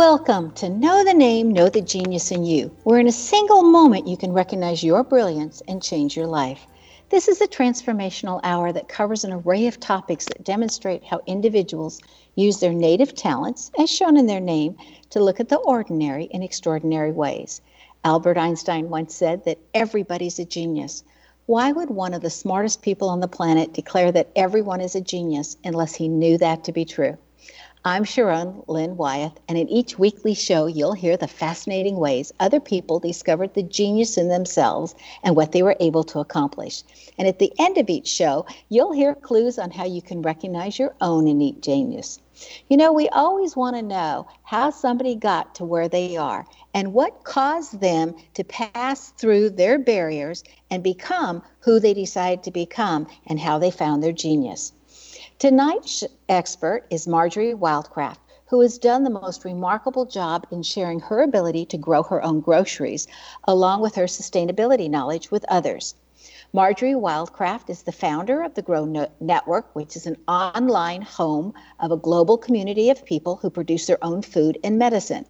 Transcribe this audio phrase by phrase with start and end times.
[0.00, 4.08] Welcome to Know the Name, Know the Genius in You, where in a single moment
[4.08, 6.66] you can recognize your brilliance and change your life.
[7.10, 12.00] This is a transformational hour that covers an array of topics that demonstrate how individuals
[12.34, 14.78] use their native talents, as shown in their name,
[15.10, 17.60] to look at the ordinary in extraordinary ways.
[18.02, 21.04] Albert Einstein once said that everybody's a genius.
[21.44, 25.02] Why would one of the smartest people on the planet declare that everyone is a
[25.02, 27.18] genius unless he knew that to be true?
[27.82, 32.60] I'm Sharon Lynn Wyeth, and in each weekly show, you'll hear the fascinating ways other
[32.60, 36.82] people discovered the genius in themselves and what they were able to accomplish.
[37.16, 40.78] And at the end of each show, you'll hear clues on how you can recognize
[40.78, 42.20] your own innate genius.
[42.68, 46.44] You know, we always want to know how somebody got to where they are
[46.74, 52.50] and what caused them to pass through their barriers and become who they decided to
[52.50, 54.74] become and how they found their genius.
[55.40, 58.18] Tonight's expert is Marjory Wildcraft,
[58.50, 62.40] who has done the most remarkable job in sharing her ability to grow her own
[62.40, 63.08] groceries,
[63.48, 65.94] along with her sustainability knowledge with others.
[66.52, 68.84] Marjory Wildcraft is the founder of the Grow
[69.18, 74.04] Network, which is an online home of a global community of people who produce their
[74.04, 75.24] own food and medicine.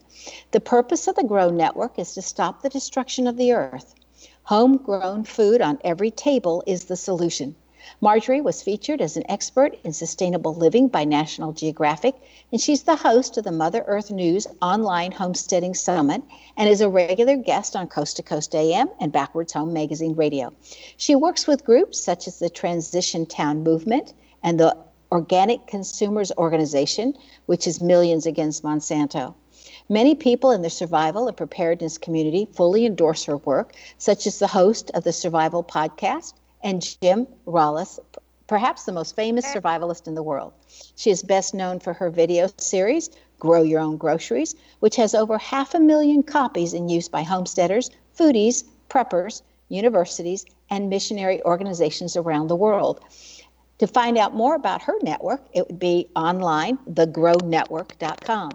[0.50, 3.95] The purpose of the Grow Network is to stop the destruction of the earth.
[4.42, 7.55] Homegrown food on every table is the solution.
[8.01, 12.14] Marjory was featured as an expert in sustainable living by National Geographic,
[12.52, 16.23] and she's the host of the Mother Earth News online homesteading summit
[16.56, 20.52] and is a regular guest on Coast to Coast AM and Backwoods Home Magazine Radio.
[20.96, 24.77] She works with groups such as the Transition Town Movement and the
[25.11, 29.34] Organic Consumers Organization, which is Millions Against Monsanto.
[29.89, 34.46] Many people in the survival and preparedness community fully endorse her work, such as the
[34.46, 37.98] host of the Survival Podcast and Jim Rawles,
[38.47, 40.53] perhaps the most famous survivalist in the world.
[40.97, 45.39] She is best known for her video series, Grow Your Own Groceries, which has over
[45.39, 52.48] half a million copies in use by homesteaders, foodies, preppers, universities, and missionary organizations around
[52.48, 53.01] the world.
[53.79, 58.51] To find out more about her network, it would be online, thegrownetwork.com.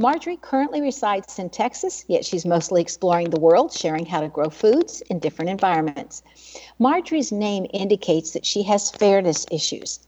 [0.00, 4.48] Marjory currently resides in Texas, yet she's mostly exploring the world, sharing how to grow
[4.48, 6.22] foods in different environments.
[6.78, 10.00] Marjory's name indicates that she has fairness issues.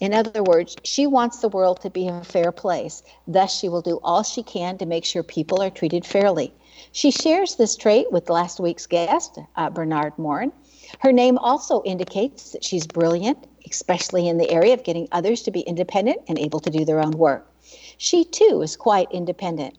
[0.00, 3.02] In other words, she wants the world to be a fair place.
[3.26, 6.52] Thus, she will do all she can to make sure people are treated fairly.
[6.92, 10.52] She shares this trait with last week's guest, uh, Bernard Morin.
[10.98, 15.50] Her name also indicates that she's brilliant, especially in the area of getting others to
[15.50, 17.50] be independent and able to do their own work.
[17.98, 19.78] She too is quite independent.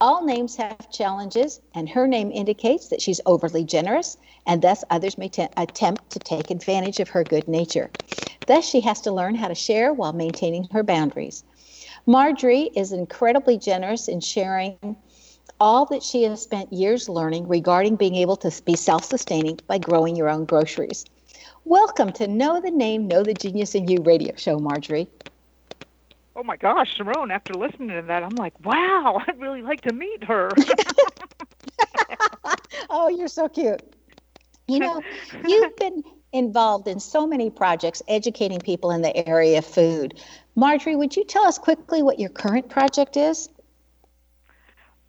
[0.00, 4.16] All names have challenges, and her name indicates that she's overly generous,
[4.46, 7.90] and thus others may t- attempt to take advantage of her good nature.
[8.46, 11.44] Thus, she has to learn how to share while maintaining her boundaries.
[12.06, 14.96] Marjory is incredibly generous in sharing
[15.60, 19.76] all that she has spent years learning regarding being able to be self sustaining by
[19.76, 21.04] growing your own groceries.
[21.66, 25.08] Welcome to Know the Name, Know the Genius in You radio show, Marjory.
[26.40, 29.92] Oh my gosh, Sharon, after listening to that, I'm like, wow, I'd really like to
[29.92, 30.50] meet her.
[32.88, 33.82] oh, you're so cute.
[34.66, 35.02] You know,
[35.46, 36.02] you've been
[36.32, 40.18] involved in so many projects educating people in the area of food.
[40.54, 43.50] Marjory, would you tell us quickly what your current project is?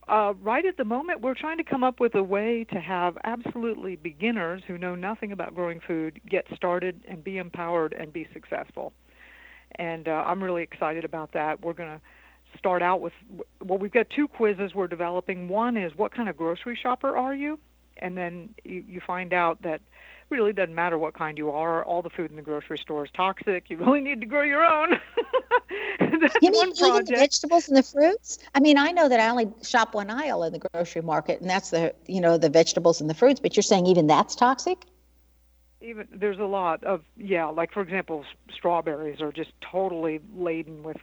[0.09, 3.17] Uh, right at the moment, we're trying to come up with a way to have
[3.23, 8.27] absolutely beginners who know nothing about growing food get started and be empowered and be
[8.33, 8.91] successful.
[9.75, 11.61] And uh, I'm really excited about that.
[11.61, 12.01] We're going to
[12.57, 13.13] start out with
[13.63, 15.47] well, we've got two quizzes we're developing.
[15.47, 17.59] One is what kind of grocery shopper are you?
[17.97, 19.81] And then you, you find out that
[20.29, 21.83] really doesn't matter what kind you are.
[21.83, 23.69] All the food in the grocery store is toxic.
[23.69, 24.91] You really need to grow your own.
[26.41, 28.39] you mean even the vegetables and the fruits?
[28.55, 31.49] I mean, I know that I only shop one aisle in the grocery market, and
[31.49, 33.39] that's the you know the vegetables and the fruits.
[33.39, 34.85] But you're saying even that's toxic?
[35.81, 38.23] Even there's a lot of yeah, like for example,
[38.53, 40.97] strawberries are just totally laden with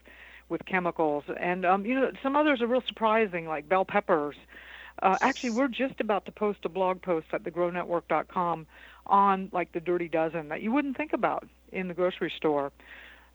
[0.49, 1.25] with chemicals.
[1.41, 4.37] And um, you know, some others are real surprising, like bell peppers.
[5.03, 8.67] Uh, actually, we're just about to post a blog post at thegrownetwork.com
[9.07, 12.73] on like the dirty dozen that you wouldn't think about in the grocery store.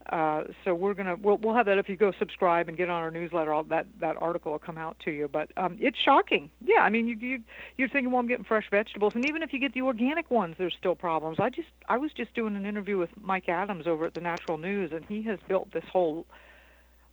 [0.09, 3.01] Uh, so we're gonna we'll we'll have that if you go subscribe and get on
[3.01, 3.53] our newsletter.
[3.53, 5.29] All that that article will come out to you.
[5.31, 6.49] But um, it's shocking.
[6.65, 7.39] Yeah, I mean you you
[7.77, 10.55] you're thinking well I'm getting fresh vegetables, and even if you get the organic ones,
[10.57, 11.37] there's still problems.
[11.39, 14.57] I just I was just doing an interview with Mike Adams over at the Natural
[14.57, 16.25] News, and he has built this whole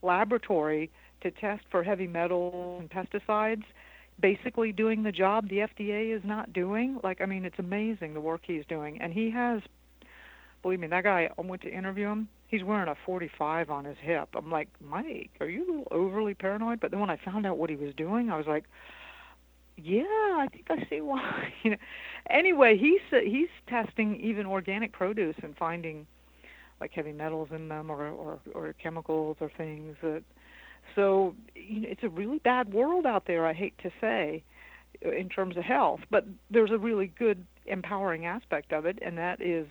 [0.02, 0.90] laboratory
[1.20, 3.64] to test for heavy metals and pesticides
[4.20, 6.98] basically doing the job the FDA is not doing.
[7.02, 9.00] Like, I mean, it's amazing the work he's doing.
[9.00, 9.62] And he has,
[10.62, 12.28] believe me, that guy, I went to interview him.
[12.50, 14.30] He's wearing a 45 on his hip.
[14.34, 16.80] I'm like, Mike, are you a little overly paranoid?
[16.80, 18.64] But then when I found out what he was doing, I was like,
[19.76, 21.52] yeah, I think I see why.
[21.62, 21.76] you know.
[22.28, 26.06] Anyway, he's he's testing even organic produce and finding
[26.80, 30.22] like heavy metals in them or or, or chemicals or things that
[30.94, 33.46] so you know, it's a really bad world out there.
[33.46, 34.42] I hate to say,
[35.02, 39.40] in terms of health, but there's a really good empowering aspect of it, and that
[39.40, 39.66] is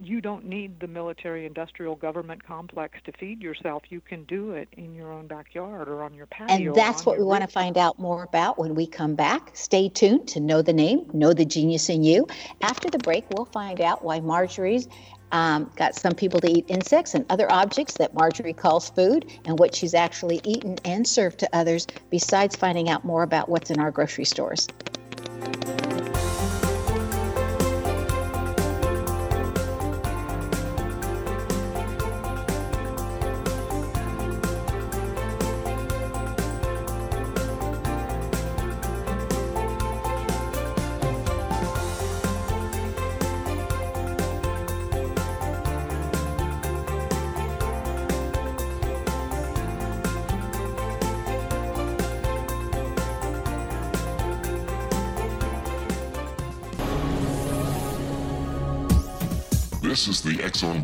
[0.00, 3.82] you don't need the military industrial government complex to feed yourself.
[3.88, 6.68] You can do it in your own backyard or on your patio.
[6.68, 9.50] And that's what we want to find out more about when we come back.
[9.54, 12.26] Stay tuned to Know the Name, Know the Genius in You.
[12.62, 14.88] After the break, we'll find out why Marjory's
[15.32, 19.58] um, got some people to eat insects and other objects that Marjory calls food and
[19.58, 23.78] what she's actually eaten and served to others, besides finding out more about what's in
[23.78, 24.68] our grocery stores.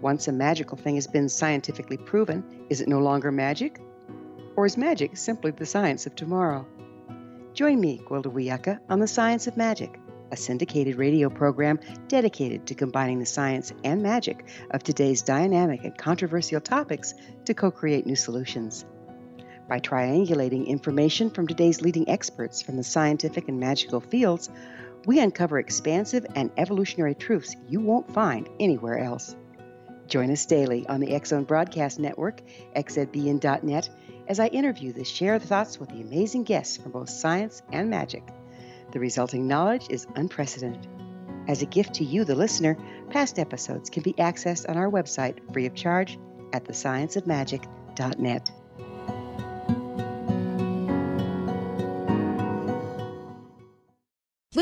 [0.01, 3.81] Once a magical thing has been scientifically proven, is it no longer magic?
[4.55, 6.65] Or is magic simply the science of tomorrow?
[7.57, 9.99] Join me, Gwilda Wiyaka, on The Science of Magic,
[10.31, 15.97] a syndicated radio program dedicated to combining the science and magic of today's dynamic and
[15.97, 17.15] controversial topics
[17.47, 18.85] to co create new solutions.
[19.71, 24.51] By triangulating information from today's leading experts from the scientific and magical fields,
[25.07, 29.35] we uncover expansive and evolutionary truths you won't find anywhere else.
[30.09, 32.41] Join us daily on the Zone Broadcast Network,
[32.77, 33.89] xzbn.net,
[34.29, 38.23] as I interview the share thoughts with the amazing guests from both science and magic.
[38.93, 40.87] The resulting knowledge is unprecedented.
[41.49, 42.77] As a gift to you, the listener,
[43.11, 46.19] past episodes can be accessed on our website free of charge
[46.53, 48.51] at thescienceofmagic.net.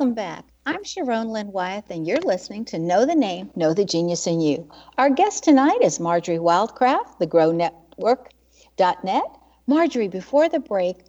[0.00, 0.46] Welcome back.
[0.64, 4.40] I'm Sharon Lynn Wyeth, and you're listening to Know the Name, Know the Genius in
[4.40, 4.66] You.
[4.96, 9.24] Our guest tonight is Marjory Wildcraft, the Grow Network.net.
[9.66, 11.04] Marjory, before the break,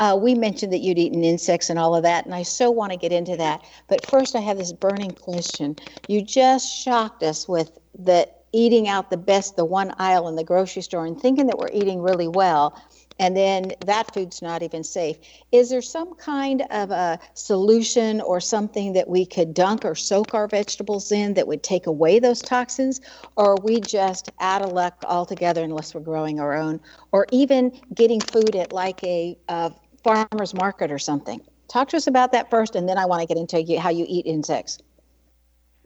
[0.00, 2.92] uh, we mentioned that you'd eaten insects and all of that, and I so want
[2.92, 3.60] to get into that.
[3.88, 5.76] But first, I have this burning question.
[6.06, 10.44] You just shocked us with the eating out the best, the one aisle in the
[10.44, 12.74] grocery store, and thinking that we're eating really well
[13.20, 15.18] and then that food's not even safe.
[15.52, 20.32] Is there some kind of a solution or something that we could dunk or soak
[20.32, 23.02] our vegetables in that would take away those toxins?
[23.36, 26.80] Or are we just out of luck altogether unless we're growing our own?
[27.12, 29.70] Or even getting food at like a, a
[30.02, 31.42] farmer's market or something?
[31.68, 34.06] Talk to us about that first, and then I want to get into how you
[34.08, 34.78] eat insects.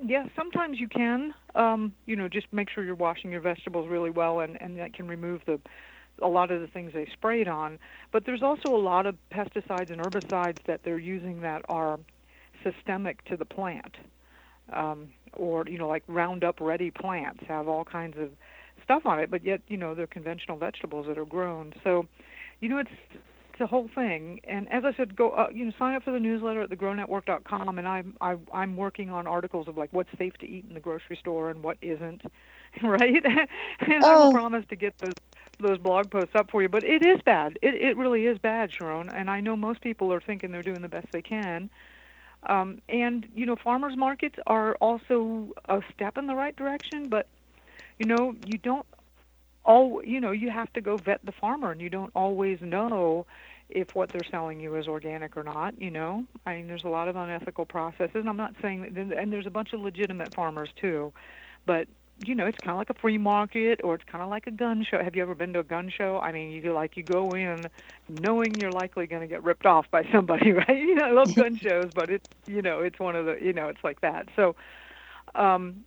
[0.02, 1.34] Yeah, sometimes you can.
[1.56, 4.94] Um, you know, just make sure you're washing your vegetables really well, and, and that
[4.94, 5.60] can remove the
[6.22, 7.78] a lot of the things they sprayed on.
[8.12, 11.98] But there's also a lot of pesticides and herbicides that they're using that are
[12.62, 13.96] systemic to the plant.
[14.72, 18.30] Um, or, you know, like Roundup ready plants have all kinds of
[18.82, 21.74] stuff on it, but yet, you know, they're conventional vegetables that are grown.
[21.82, 22.06] So,
[22.60, 22.90] you know, it's
[23.54, 24.40] it's a whole thing.
[24.44, 27.78] And as I said, go uh, you know sign up for the newsletter at thegrownetwork.com,
[27.78, 30.80] and I'm I, I'm working on articles of like what's safe to eat in the
[30.80, 32.22] grocery store and what isn't,
[32.82, 33.24] right?
[33.80, 34.30] and oh.
[34.30, 35.14] I promise to get those
[35.64, 36.68] those blog posts up for you.
[36.68, 37.58] But it is bad.
[37.62, 39.08] It it really is bad, Sharon.
[39.08, 41.70] And I know most people are thinking they're doing the best they can.
[42.46, 47.26] Um, and you know, farmers markets are also a step in the right direction, but
[47.98, 48.86] you know, you don't
[49.64, 53.26] all you know, you have to go vet the farmer, and you don't always know
[53.70, 55.80] if what they're selling you is organic or not.
[55.80, 59.32] You know, I mean, there's a lot of unethical processes, and I'm not saying and
[59.32, 61.12] there's a bunch of legitimate farmers too,
[61.66, 64.46] but you know, it's kind of like a free market or it's kind of like
[64.46, 65.02] a gun show.
[65.02, 66.18] Have you ever been to a gun show?
[66.18, 67.68] I mean, you like you go in
[68.08, 70.76] knowing you're likely going to get ripped off by somebody, right?
[70.76, 73.52] You know, I love gun shows, but it's you know, it's one of the you
[73.52, 74.26] know, it's like that.
[74.36, 74.54] So,
[75.34, 75.84] um,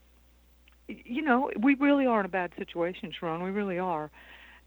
[0.87, 3.43] you know, we really are in a bad situation, Sharon.
[3.43, 4.11] We really are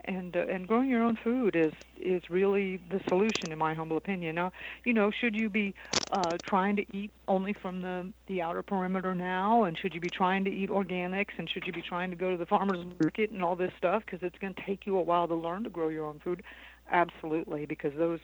[0.04, 3.97] and uh, and growing your own food is is really the solution in my humble
[3.97, 4.35] opinion.
[4.35, 4.52] Now
[4.85, 5.75] you know should you be
[6.11, 10.11] uh trying to eat only from the the outer perimeter now and should you be
[10.11, 13.30] trying to eat organics and should you be trying to go to the farmers market
[13.30, 15.71] and all this stuff because it's going to take you a while to learn to
[15.71, 16.42] grow your own food?
[16.90, 18.21] Absolutely because those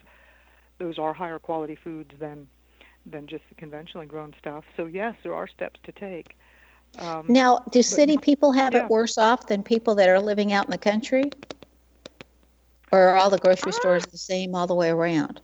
[0.79, 2.47] those are higher quality foods than
[3.05, 4.63] than just the conventionally grown stuff.
[4.75, 6.35] So yes there are steps to take.
[6.99, 8.85] Um, now do city people have yeah.
[8.85, 11.29] it worse off than people that are living out in the country
[12.91, 15.41] or are all the grocery uh, stores the same all the way around?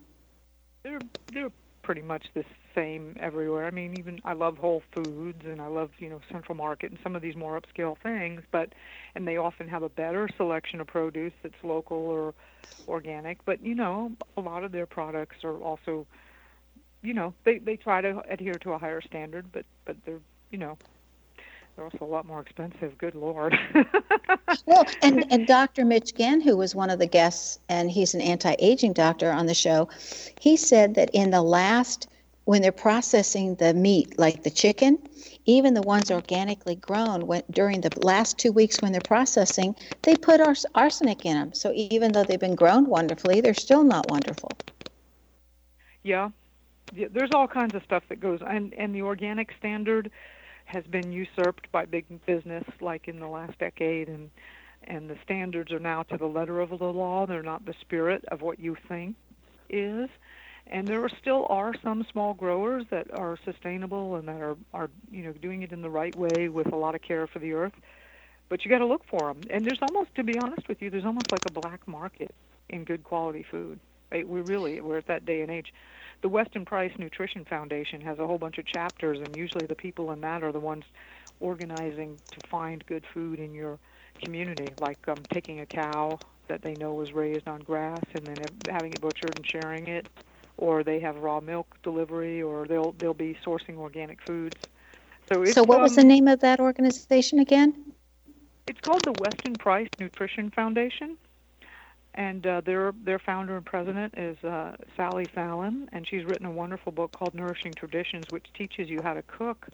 [0.83, 1.01] They're
[1.33, 1.51] they're
[1.83, 2.43] pretty much the
[2.75, 3.65] same everywhere.
[3.65, 7.00] I mean, even I love Whole Foods and I love you know Central Market and
[7.03, 8.73] some of these more upscale things, but
[9.15, 12.33] and they often have a better selection of produce that's local or
[12.88, 13.43] organic.
[13.45, 16.05] But you know, a lot of their products are also,
[17.01, 20.21] you know, they they try to adhere to a higher standard, but but they're
[20.51, 20.77] you know
[21.75, 22.98] they're also a lot more expensive.
[22.98, 23.58] Good lord.
[24.65, 25.86] well, and and Dr.
[25.86, 29.53] Mitch Ghen, who was one of the guests, and he's an anti-aging doctor on the
[29.53, 29.89] show,
[30.39, 32.08] he said that in the last
[32.46, 35.00] when they're processing the meat, like the chicken,
[35.46, 40.15] even the ones organically grown, when, during the last two weeks when they're processing, they
[40.15, 41.53] put ars- arsenic in them.
[41.53, 44.58] So even though they've been grown wonderfully, they're still not wonderful.
[46.03, 46.30] Yeah,
[46.94, 50.12] yeah there's all kinds of stuff that goes, and and the organic standard
[50.65, 54.29] has been usurped by big business, like in the last decade, and
[54.86, 57.25] and the standards are now to the letter of the law.
[57.25, 59.15] They're not the spirit of what you think
[59.70, 60.10] is.
[60.67, 64.89] And there are still are some small growers that are sustainable and that are are
[65.12, 67.53] you know doing it in the right way with a lot of care for the
[67.53, 67.74] earth.
[68.50, 70.89] But you got to look for them and there's almost to be honest with you
[70.89, 72.34] there's almost like a black market
[72.70, 73.79] in good quality food
[74.13, 74.27] right?
[74.27, 75.74] We really we're at that day and age
[76.24, 80.12] the weston price nutrition foundation has a whole bunch of chapters and usually the people
[80.12, 80.84] in that are the ones
[81.39, 83.77] organizing to find good food in your
[84.20, 88.50] community like um, taking a cow that they know was raised on grass and then
[88.68, 90.08] having it butchered and sharing it
[90.58, 94.56] or they have raw milk delivery, or they'll they'll be sourcing organic foods.
[95.30, 97.94] So, so what um, was the name of that organization again?
[98.68, 101.18] It's called the Weston Price Nutrition Foundation,
[102.15, 106.51] and uh, their their founder and president is uh, Sally Fallon, and she's written a
[106.51, 109.67] wonderful book called Nourishing Traditions, which teaches you how to cook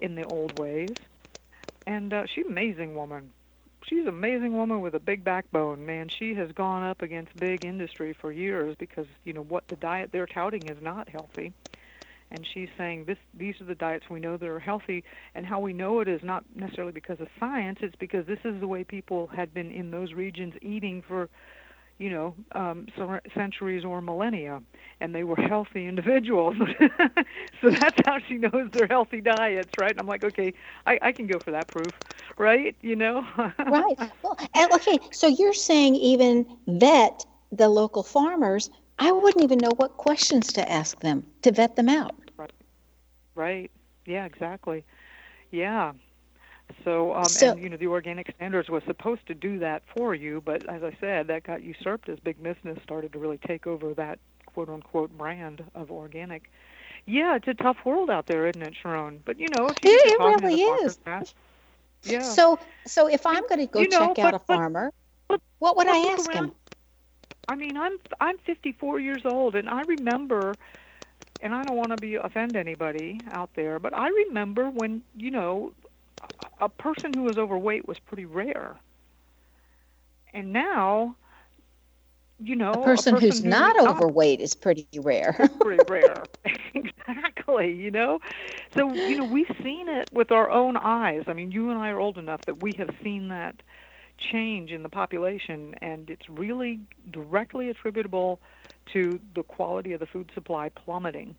[0.00, 0.96] in the old ways.
[1.86, 3.30] And uh, she's an amazing woman
[3.88, 5.84] she's an amazing woman with a big backbone.
[5.84, 9.76] Man, she has gone up against big industry for years because you know what the
[9.76, 11.52] diet they're touting is not healthy.
[12.30, 15.04] And she's saying this these are the diets we know that are healthy
[15.34, 18.60] and how we know it is not necessarily because of science, it's because this is
[18.60, 21.28] the way people had been in those regions eating for
[21.98, 22.86] you know, um,
[23.34, 24.60] centuries or millennia,
[25.00, 26.56] and they were healthy individuals.
[27.60, 29.90] so that's how she knows they're healthy diets, right?
[29.90, 30.52] And I'm like, okay,
[30.86, 31.94] I, I can go for that proof,
[32.38, 32.76] right?
[32.80, 33.24] You know?
[33.66, 33.96] right.
[34.22, 38.70] Well, and, okay, so you're saying even vet the local farmers.
[38.98, 42.14] I wouldn't even know what questions to ask them to vet them out.
[42.36, 42.52] Right.
[43.34, 43.70] Right.
[44.06, 44.84] Yeah, exactly.
[45.50, 45.92] Yeah.
[46.84, 50.14] So, um, so, and you know, the organic standards was supposed to do that for
[50.14, 53.66] you, but as I said, that got usurped as big business started to really take
[53.66, 56.50] over that quote unquote brand of organic.
[57.06, 59.20] Yeah, it's a tough world out there, isn't it, Sharon?
[59.24, 60.98] But you know, it, it really is.
[62.02, 62.22] Yeah.
[62.22, 64.92] So, so if I'm going to go you know, check but, out a but, farmer,
[65.28, 66.52] but, what would I ask around, him?
[67.48, 70.54] I mean, I'm I'm 54 years old, and I remember
[71.40, 75.30] and I don't want to be offend anybody out there, but I remember when you
[75.30, 75.72] know
[76.60, 78.76] a person who was overweight was pretty rare.
[80.32, 81.16] And now,
[82.40, 85.48] you know, a person, a person who's, who's not, overweight is pretty rare.
[85.60, 86.24] pretty rare.
[86.74, 88.20] exactly, you know.
[88.76, 91.24] So, you know, we've seen it with our own eyes.
[91.26, 93.62] I mean, you and I are old enough that we have seen that
[94.18, 96.78] change in the population and it's really
[97.10, 98.40] directly attributable
[98.92, 101.34] to the quality of the food supply plummeting.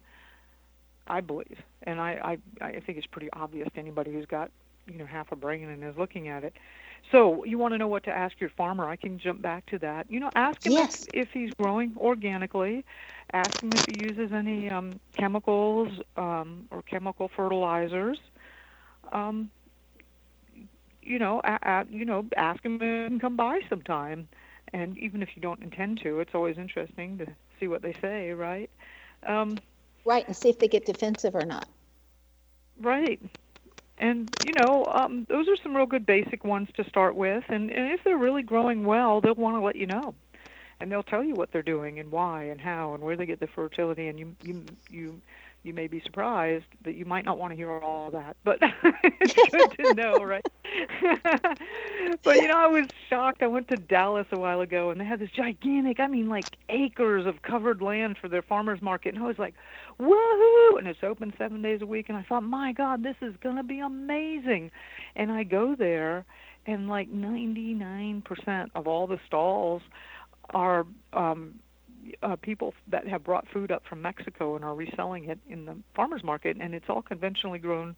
[1.08, 4.50] I believe, and I, I I think it's pretty obvious to anybody who's got
[4.88, 6.54] you know half a brain and is looking at it.
[7.12, 8.90] So you want to know what to ask your farmer?
[8.90, 10.10] I can jump back to that.
[10.10, 11.08] You know, ask him yes.
[11.14, 12.84] if, if he's growing organically.
[13.34, 18.18] Ask him if he uses any um, chemicals um, or chemical fertilizers.
[19.12, 19.52] Um,
[21.02, 24.28] you know, a, a, you know, ask him and come by sometime.
[24.74, 27.28] And even if you don't intend to, it's always interesting to
[27.60, 28.70] see what they say, right?
[29.28, 29.60] Um,
[30.06, 31.68] right, and see if they get defensive or not.
[32.82, 33.22] Right
[33.98, 37.44] and you know um, those are some real good basic ones to start with.
[37.50, 40.16] And, and if they're really growing well they'll want to let you know.
[40.80, 43.40] And they'll tell you what they're doing and why and how and where they get
[43.40, 45.22] the fertility and you you you
[45.66, 48.60] you may be surprised that you might not want to hear all that, but
[49.22, 50.46] it's good to know, right?
[52.24, 53.42] but you know, I was shocked.
[53.42, 56.48] I went to Dallas a while ago, and they had this gigantic, I mean, like
[56.70, 59.56] acres of covered land for their farmers market, and I was like,
[60.00, 60.78] woohoo!
[60.78, 63.64] And it's open seven days a week, and I thought, my God, this is gonna
[63.64, 64.72] be amazing.
[65.16, 66.26] And I go there,
[66.66, 69.82] and like 99% of all the stalls
[70.54, 71.56] are um
[72.24, 75.76] uh, people that have brought food up from Mexico and are reselling it in the
[75.96, 77.96] farmers market, and it's all conventionally grown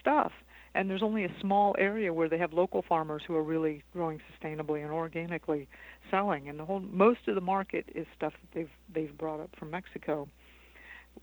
[0.00, 0.32] stuff.
[0.74, 4.20] And there's only a small area where they have local farmers who are really growing
[4.32, 5.68] sustainably and organically
[6.10, 6.48] selling.
[6.48, 9.70] And the whole most of the market is stuff that they've they've brought up from
[9.70, 10.28] Mexico,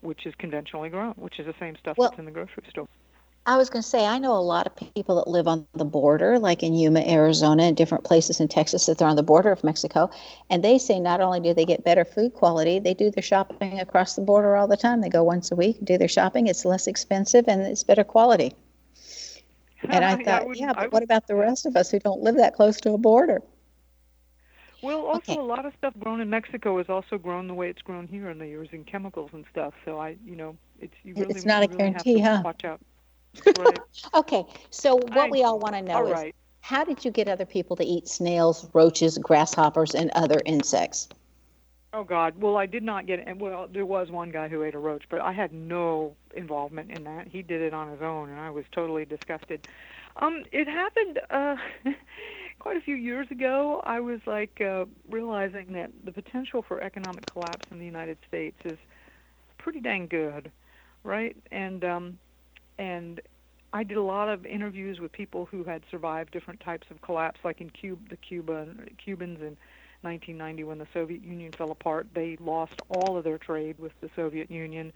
[0.02, 2.88] which is conventionally grown, which is the same stuff well, that's in the grocery store.
[3.50, 5.86] I was going to say, I know a lot of people that live on the
[5.86, 9.52] border, like in Yuma, Arizona, and different places in Texas that they're on the border
[9.52, 10.10] of Mexico.
[10.50, 13.80] And they say not only do they get better food quality, they do their shopping
[13.80, 15.02] across the border all the time.
[15.02, 16.48] They go once a week, do their shopping.
[16.48, 18.54] It's less expensive and it's better quality.
[19.90, 22.22] And I thought, would- yeah, I but what about the rest of us who don't
[22.22, 23.42] live that close to a border?
[24.82, 25.40] Well, also Okay.
[25.40, 28.30] a lot of stuff grown in Mexico is also grown the way it's grown here,
[28.30, 29.74] and they're using chemicals and stuff.
[29.86, 32.20] So I, you know, it's you really, It's not a you really have to guarantee,
[32.20, 32.44] huh?
[32.44, 32.82] Watch out.
[33.60, 33.80] Right.
[34.14, 36.36] Okay, so what I- we all want to know is right.
[36.62, 41.10] how did you get other people to eat snails, roaches, grasshoppers, and other insects?
[41.94, 42.40] Oh God.
[42.40, 43.38] Well, I did not get.
[43.38, 47.04] Well, there was one guy who ate a roach, but I had no involvement in
[47.06, 47.28] that.
[47.28, 49.62] He did it on his own, and I was totally disgusted.
[50.18, 51.56] Um, it happened uh,
[52.60, 53.82] quite a few years ago.
[53.86, 58.58] I was like uh, realizing that the potential for economic collapse in the United States
[58.66, 58.78] is
[59.58, 60.52] pretty dang good,
[61.04, 61.36] right?
[61.52, 62.20] And um,
[62.80, 63.22] and
[63.72, 67.40] I did a lot of interviews with people who had survived different types of collapse,
[67.44, 69.58] like in Cuba, the Cuba Cubans in
[70.02, 72.08] 1990 when the Soviet Union fell apart.
[72.16, 74.92] They lost all of their trade with the Soviet Union.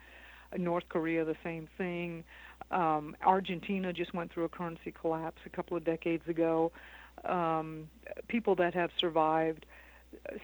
[0.58, 2.24] North Korea, the same thing.
[2.72, 6.72] Um, Argentina just went through a currency collapse a couple of decades ago.
[7.26, 7.90] Um,
[8.28, 9.66] people that have survived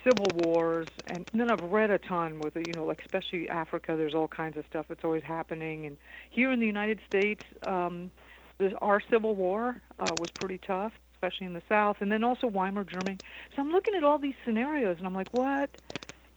[0.03, 3.95] civil wars, and then I've read a ton with it, you know, like especially Africa.
[3.97, 5.97] There's all kinds of stuff that's always happening, and
[6.29, 8.12] here in the United States, um,
[8.60, 12.47] the, our Civil War uh, was pretty tough, especially in the South, and then also
[12.47, 13.19] Weimar Germany.
[13.55, 15.69] So I'm looking at all these scenarios, and I'm like, what?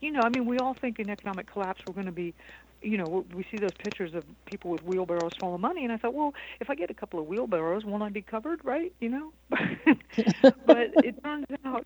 [0.01, 2.33] You know, I mean, we all think in economic collapse we're going to be,
[2.81, 5.97] you know, we see those pictures of people with wheelbarrows full of money, and I
[5.97, 8.93] thought, well, if I get a couple of wheelbarrows, won't I be covered, right?
[8.99, 11.85] You know, but it turns out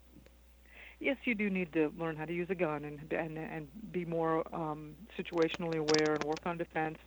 [1.00, 4.06] yes, you do need to learn how to use a gun and and and be
[4.06, 6.98] more um, situationally aware and work on defense.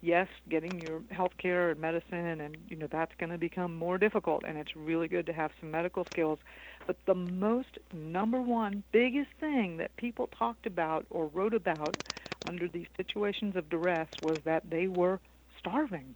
[0.00, 3.98] Yes, getting your health care and medicine and you know that's going to become more
[3.98, 6.38] difficult, and it's really good to have some medical skills.
[6.86, 11.96] But the most number one biggest thing that people talked about or wrote about
[12.44, 15.20] under these situations of duress was that they were
[15.58, 16.14] starving.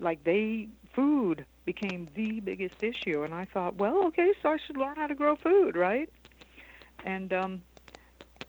[0.00, 4.76] Like they food became the biggest issue, and I thought, well, okay, so I should
[4.76, 6.08] learn how to grow food, right?
[7.08, 7.62] And um,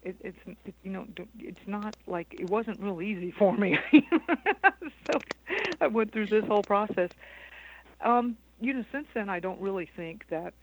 [0.04, 1.06] it, it's it, you know
[1.40, 3.78] it's not like it wasn't real easy for me.
[5.08, 5.20] so
[5.82, 7.10] I went through this whole process.
[8.04, 10.54] Um, you know, since then I don't really think that.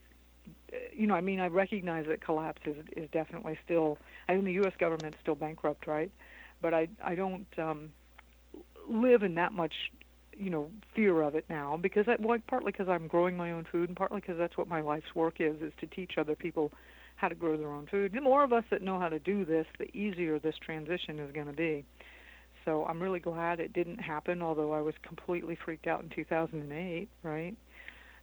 [0.72, 3.98] uh, You know, I mean, I recognize that collapse is is definitely still.
[4.28, 4.74] I mean, the U.S.
[4.78, 6.12] government's still bankrupt, right?
[6.62, 7.90] But I I don't um,
[8.88, 9.72] live in that much
[10.38, 13.66] you know fear of it now because I, well, partly because I'm growing my own
[13.72, 16.72] food and partly because that's what my life's work is is to teach other people
[17.16, 18.12] how to grow their own food.
[18.12, 21.32] The more of us that know how to do this, the easier this transition is
[21.32, 21.84] going to be.
[22.64, 27.08] So I'm really glad it didn't happen, although I was completely freaked out in 2008,
[27.22, 27.56] right?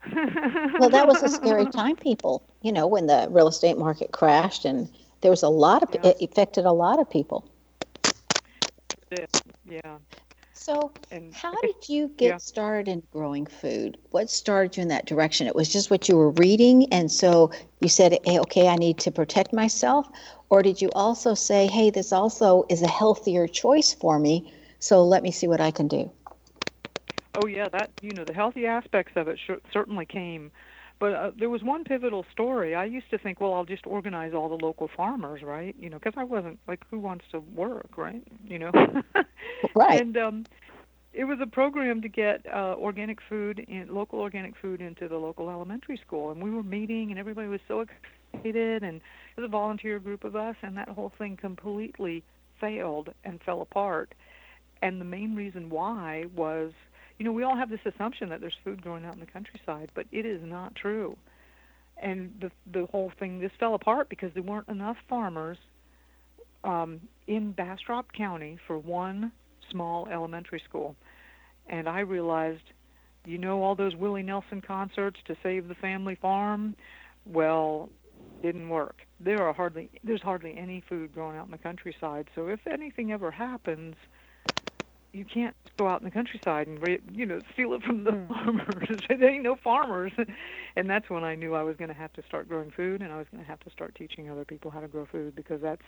[0.78, 2.44] Well, that was a scary time, people.
[2.62, 4.90] You know, when the real estate market crashed, and
[5.22, 6.10] there was a lot of Yeah.
[6.12, 7.46] it affected a lot of people.
[9.66, 9.98] Yeah.
[10.66, 12.40] So, And how did you get yeah.
[12.40, 13.98] started in growing food?
[14.12, 15.48] What started you in that direction?
[15.48, 19.00] It was just what you were reading, and so you said, hey, "Okay, I need
[19.00, 20.08] to protect myself,"
[20.50, 25.04] or did you also say, "Hey, this also is a healthier choice for me, so
[25.04, 26.10] let me see what I can do"?
[27.36, 30.52] Oh yeah, that you know the healthy aspects of it sh- certainly came,
[31.04, 32.76] but uh, there was one pivotal story.
[32.76, 35.76] I used to think, well, I'll just organize all the local farmers, right?
[35.78, 38.24] You know, because I wasn't like, who wants to work, right?
[38.48, 38.72] You know.
[39.76, 40.00] Right.
[40.00, 40.46] And um,
[41.12, 45.18] it was a program to get uh, organic food in local organic food into the
[45.18, 49.02] local elementary school, and we were meeting, and everybody was so excited, and
[49.36, 52.24] it was a volunteer group of us, and that whole thing completely
[52.62, 54.14] failed and fell apart.
[54.82, 56.72] And the main reason why was,
[57.24, 59.90] you know, we all have this assumption that there's food growing out in the countryside,
[59.96, 61.16] but it is not true.
[61.96, 65.58] And the the whole thing this fell apart because there weren't enough farmers
[66.66, 69.32] um, in Bastrop County for one
[69.72, 70.98] small elementary school.
[71.70, 72.64] And I realized,
[73.24, 76.76] you know, all those Willie Nelson concerts to save the family farm,
[77.26, 77.88] well,
[78.42, 78.98] didn't work.
[79.22, 82.28] There are hardly there's hardly any food growing out in the countryside.
[82.36, 83.96] So if anything ever happens,
[85.14, 86.82] you can't go out in the countryside and
[87.16, 88.28] you know steal it from the hmm.
[88.28, 89.04] farmers.
[89.10, 90.12] there ain't no farmers,
[90.76, 93.12] and that's when I knew I was going to have to start growing food, and
[93.12, 95.62] I was going to have to start teaching other people how to grow food because
[95.62, 95.84] that's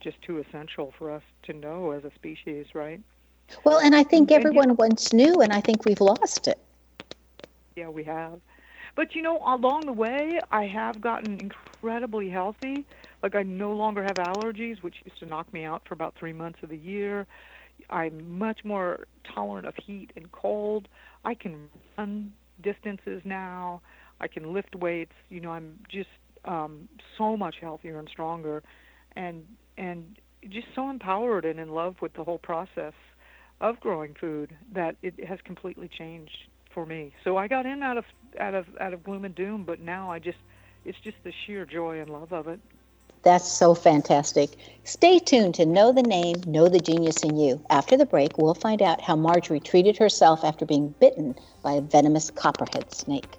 [0.00, 3.00] just too essential for us to know as a species, right?
[3.64, 6.48] Well, and I think And- and you- everyone once knew, and I think we've lost
[6.48, 6.58] it.
[7.76, 8.40] Yeah, we have.
[8.94, 12.86] But you know, along the way, I have gotten incredibly healthy.
[13.22, 16.32] Like I no longer have allergies, which used to knock me out for about three
[16.32, 17.26] months of the year.
[17.92, 20.88] I'm much more tolerant of heat and cold.
[21.24, 23.82] I can run distances now.
[24.20, 25.12] I can lift weights.
[25.28, 26.08] You know, I'm just
[26.44, 28.62] um, so much healthier and stronger,
[29.14, 29.44] and
[29.76, 30.16] and
[30.48, 32.94] just so empowered and in love with the whole process
[33.60, 36.36] of growing food that it has completely changed
[36.74, 37.12] for me.
[37.22, 38.04] So I got in out of
[38.40, 40.38] out of out of gloom and doom, but now I just
[40.84, 42.60] it's just the sheer joy and love of it.
[43.22, 44.50] That's so fantastic.
[44.84, 47.64] Stay tuned to Know the Name, Know the Genius in You.
[47.70, 51.80] After the break, we'll find out how Marjory treated herself after being bitten by a
[51.80, 53.38] venomous copperhead snake.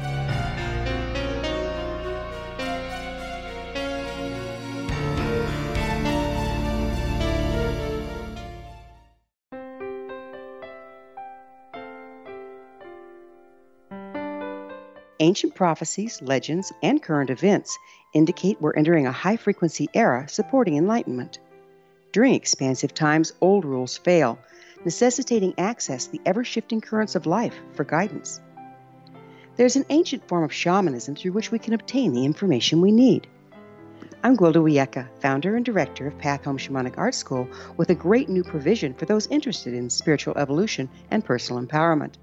[15.21, 17.77] Ancient prophecies, legends, and current events
[18.11, 21.37] indicate we're entering a high frequency era supporting enlightenment.
[22.11, 24.39] During expansive times, old rules fail,
[24.83, 28.41] necessitating access to the ever shifting currents of life for guidance.
[29.57, 33.27] There's an ancient form of shamanism through which we can obtain the information we need.
[34.23, 38.27] I'm Gwilda Wiyaka, founder and director of Path Home Shamanic Art School, with a great
[38.27, 42.15] new provision for those interested in spiritual evolution and personal empowerment.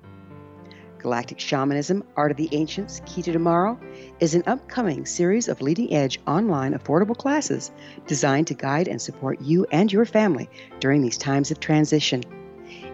[0.98, 3.78] Galactic Shamanism Art of the Ancients Key to Tomorrow
[4.20, 7.70] is an upcoming series of leading edge online affordable classes
[8.06, 10.48] designed to guide and support you and your family
[10.80, 12.22] during these times of transition.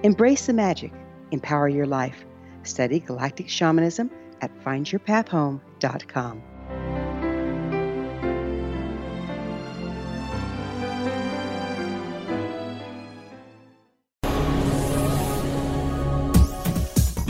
[0.03, 0.93] Embrace the magic,
[1.31, 2.25] empower your life.
[2.62, 6.54] Study Galactic Shamanism at findyourpathhome.com.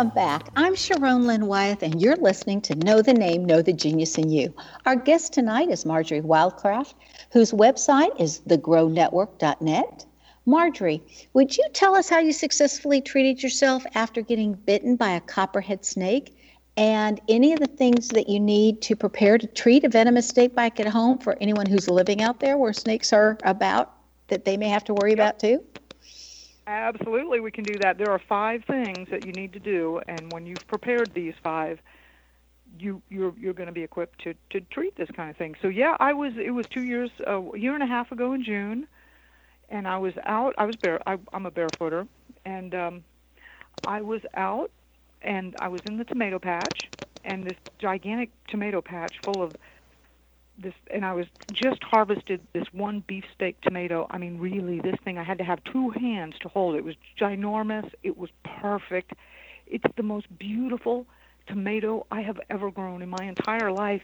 [0.00, 0.48] Welcome back.
[0.56, 4.30] I'm Sharon Lynn Wyeth, and you're listening to Know the Name, Know the Genius in
[4.30, 4.54] You.
[4.86, 6.94] Our guest tonight is Marjory Wildcraft,
[7.32, 10.06] whose website is thegrownetwork.net.
[10.46, 11.02] Marjory,
[11.34, 15.84] would you tell us how you successfully treated yourself after getting bitten by a copperhead
[15.84, 16.34] snake
[16.78, 20.54] and any of the things that you need to prepare to treat a venomous snake
[20.54, 23.92] bite at home for anyone who's living out there where snakes are about
[24.28, 25.62] that they may have to worry about too?
[26.66, 27.98] Absolutely, we can do that.
[27.98, 31.78] There are five things that you need to do, and when you've prepared these five,
[32.78, 35.54] you you're you're going to be equipped to to treat this kind of thing.
[35.62, 36.32] So yeah, I was.
[36.36, 38.86] It was two years, a year and a half ago in June,
[39.68, 40.54] and I was out.
[40.58, 41.00] I was bare.
[41.08, 42.06] I, I'm a barefooter,
[42.44, 43.04] and um,
[43.84, 44.70] I was out,
[45.22, 46.76] and I was in the tomato patch,
[47.24, 49.56] and this gigantic tomato patch full of
[50.62, 54.06] this and I was just harvested this one beefsteak tomato.
[54.10, 56.76] I mean, really, this thing I had to have two hands to hold.
[56.76, 57.90] It was ginormous.
[58.02, 59.12] It was perfect.
[59.66, 61.06] It's the most beautiful
[61.46, 64.02] tomato I have ever grown in my entire life.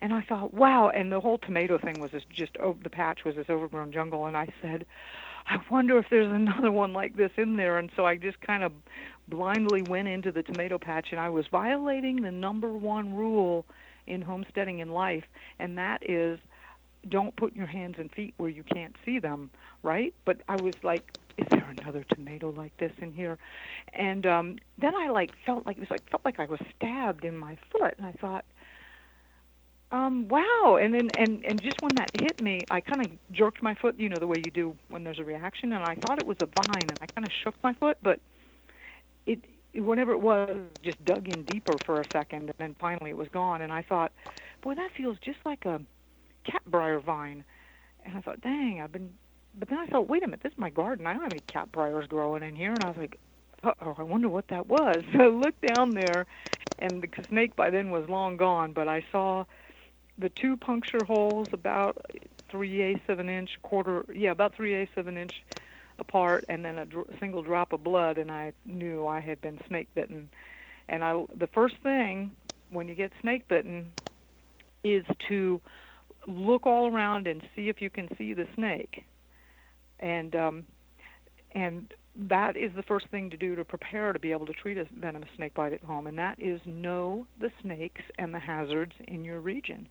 [0.00, 0.90] And I thought, wow.
[0.90, 4.26] And the whole tomato thing was this just oh, the patch was this overgrown jungle.
[4.26, 4.86] And I said,
[5.48, 7.78] I wonder if there's another one like this in there.
[7.78, 8.72] And so I just kind of
[9.28, 13.64] blindly went into the tomato patch, and I was violating the number one rule
[14.06, 15.24] in homesteading in life,
[15.58, 16.38] and that is
[17.08, 19.50] don't put your hands and feet where you can't see them,
[19.82, 20.14] right?
[20.24, 21.04] But I was like,
[21.38, 23.38] is there another tomato like this in here?
[23.92, 27.24] And um then I like felt like it was like felt like I was stabbed
[27.24, 28.44] in my foot, and I thought,
[29.92, 30.78] um, wow.
[30.80, 33.98] And then and and just when that hit me, I kind of jerked my foot,
[33.98, 36.36] you know, the way you do when there's a reaction, and I thought it was
[36.40, 38.18] a vine, and I kind of shook my foot, but
[39.26, 39.40] it
[39.82, 43.28] whatever it was just dug in deeper for a second and then finally it was
[43.28, 44.12] gone and i thought
[44.62, 45.80] boy that feels just like a
[46.46, 47.44] catbrier vine.
[48.04, 49.12] And i thought dang i've been
[49.58, 51.06] but then i thought wait a minute this is my garden.
[51.06, 52.74] I don't have any catbriers growing in here.
[52.74, 53.18] And i was like
[53.64, 55.02] oh i wonder what that was.
[55.12, 56.26] So i looked down there
[56.78, 59.44] and the snake by then was long gone but i saw
[60.18, 61.98] the two puncture holes about
[62.50, 65.42] three eighths of an inch quarter yeah about three eighths of an inch
[65.98, 69.58] apart and then a dr- single drop of blood and I knew I had been
[69.68, 70.28] snake bitten.
[70.88, 72.32] And I the first thing
[72.70, 73.92] when you get snake bitten
[74.84, 75.60] is to
[76.26, 79.04] look all around and see if you can see the snake.
[80.00, 80.64] And um
[81.52, 81.92] and
[82.28, 84.86] that is the first thing to do to prepare to be able to treat a
[84.98, 89.24] venomous snake bite at home and that is know the snakes and the hazards in
[89.24, 89.88] your region.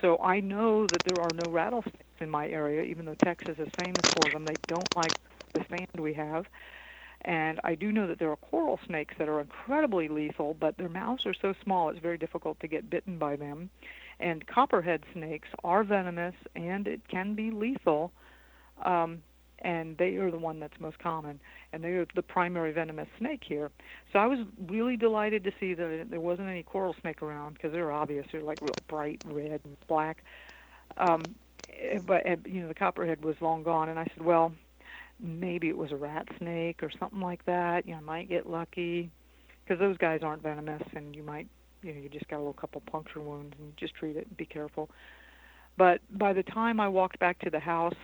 [0.00, 3.68] So I know that there are no rattlesnakes in my area, even though Texas is
[3.76, 4.44] famous for them.
[4.44, 5.14] They don't like
[5.52, 6.46] the sand we have.
[7.22, 10.88] And I do know that there are coral snakes that are incredibly lethal, but their
[10.88, 13.68] mouths are so small it's very difficult to get bitten by them.
[14.20, 18.12] And copperhead snakes are venomous and it can be lethal.
[18.84, 19.22] Um,
[19.62, 21.38] and they are the one that's most common,
[21.72, 23.70] and they are the primary venomous snake here.
[24.12, 27.72] So I was really delighted to see that there wasn't any coral snake around because
[27.72, 28.26] they're obvious.
[28.32, 30.24] They're like real bright red and black.
[30.96, 31.34] Um,
[32.06, 34.52] but you know the copperhead was long gone, and I said, well,
[35.20, 37.86] maybe it was a rat snake or something like that.
[37.86, 39.10] You know, I might get lucky
[39.64, 41.46] because those guys aren't venomous, and you might,
[41.82, 44.36] you know, you just got a little couple puncture wounds, and just treat it and
[44.36, 44.90] be careful.
[45.78, 47.94] But by the time I walked back to the house,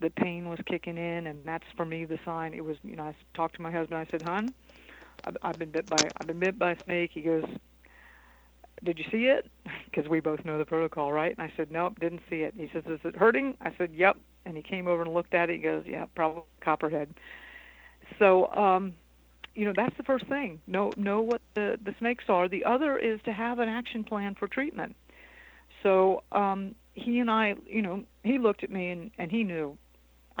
[0.00, 2.54] the pain was kicking in, and that's for me the sign.
[2.54, 3.98] It was, you know, I talked to my husband.
[3.98, 4.54] I said, "Hun,
[5.24, 7.44] I've, I've been bit by I've been bit by a snake." He goes,
[8.82, 9.48] "Did you see it?"
[9.90, 11.36] Because we both know the protocol, right?
[11.36, 14.18] And I said, "Nope, didn't see it." He says, "Is it hurting?" I said, "Yep."
[14.46, 15.56] And he came over and looked at it.
[15.56, 17.12] He goes, "Yeah, probably copperhead."
[18.20, 18.94] So, um,
[19.54, 20.60] you know, that's the first thing.
[20.68, 22.48] Know know what the the snakes are.
[22.48, 24.94] The other is to have an action plan for treatment.
[25.82, 29.76] So um, he and I, you know, he looked at me and and he knew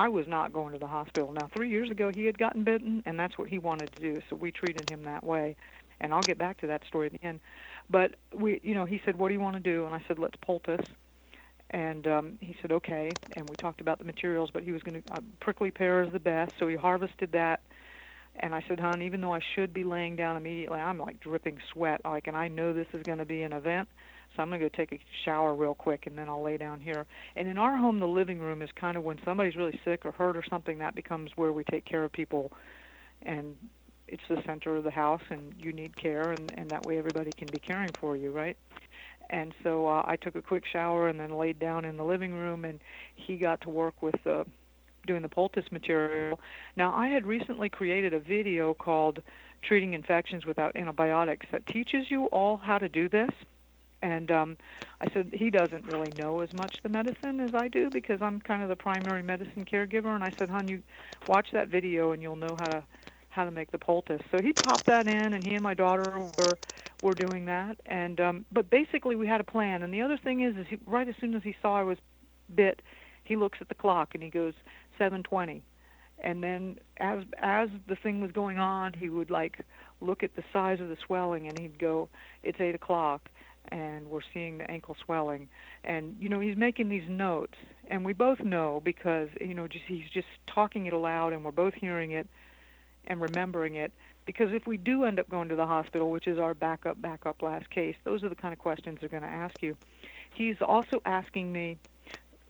[0.00, 1.32] I was not going to the hospital.
[1.32, 4.20] Now, three years ago, he had gotten bitten, and that's what he wanted to do.
[4.28, 5.56] So we treated him that way,
[6.00, 7.40] and I'll get back to that story at the end.
[7.90, 10.18] But we, you know, he said, "What do you want to do?" And I said,
[10.18, 10.86] "Let's poultice."
[11.70, 15.02] And um, he said, "Okay." And we talked about the materials, but he was going
[15.02, 17.60] to uh, prickly pear is the best, so he harvested that
[18.38, 21.58] And I said, hon, even though I should be laying down immediately, I'm like dripping
[21.72, 23.88] sweat, like, and I know this is going to be an event.
[24.36, 26.80] So I'm going to go take a shower real quick and then I'll lay down
[26.80, 27.06] here.
[27.36, 30.12] And in our home, the living room is kind of when somebody's really sick or
[30.12, 32.52] hurt or something, that becomes where we take care of people.
[33.22, 33.56] And
[34.06, 37.30] it's the center of the house and you need care and, and that way everybody
[37.36, 38.56] can be caring for you, right?
[39.30, 42.32] And so uh, I took a quick shower and then laid down in the living
[42.32, 42.80] room and
[43.14, 44.44] he got to work with uh,
[45.06, 46.40] doing the poultice material.
[46.76, 49.22] Now I had recently created a video called
[49.62, 53.30] Treating Infections Without Antibiotics that teaches you all how to do this
[54.02, 54.56] and um,
[55.00, 58.40] I said he doesn't really know as much the medicine as I do because I'm
[58.40, 60.14] kind of the primary medicine caregiver.
[60.14, 60.82] And I said, "Hon, you
[61.26, 62.84] watch that video and you'll know how to
[63.30, 66.30] how to make the poultice." So he popped that in, and he and my daughter
[66.36, 66.58] were
[67.00, 67.78] were doing that.
[67.86, 69.82] And um, but basically we had a plan.
[69.82, 71.98] And the other thing is, is he, right as soon as he saw I was
[72.54, 72.82] bit,
[73.24, 74.54] he looks at the clock and he goes
[74.98, 75.62] 7:20.
[76.22, 79.60] And then as as the thing was going on, he would like
[80.02, 82.08] look at the size of the swelling and he'd go,
[82.42, 83.30] "It's eight o'clock."
[83.68, 85.48] And we're seeing the ankle swelling.
[85.84, 87.56] And you know he's making these notes
[87.88, 91.52] and we both know because you know just he's just talking it aloud and we're
[91.52, 92.26] both hearing it
[93.06, 93.92] and remembering it.
[94.26, 97.42] Because if we do end up going to the hospital which is our backup backup
[97.42, 99.76] last case those are the kind of questions they're going to ask you.
[100.34, 101.78] He's also asking me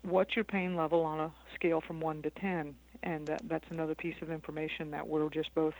[0.02, 3.94] what's your pain level on a scale from 1 to 10 and that, that's another
[3.94, 5.74] piece of information that we're just both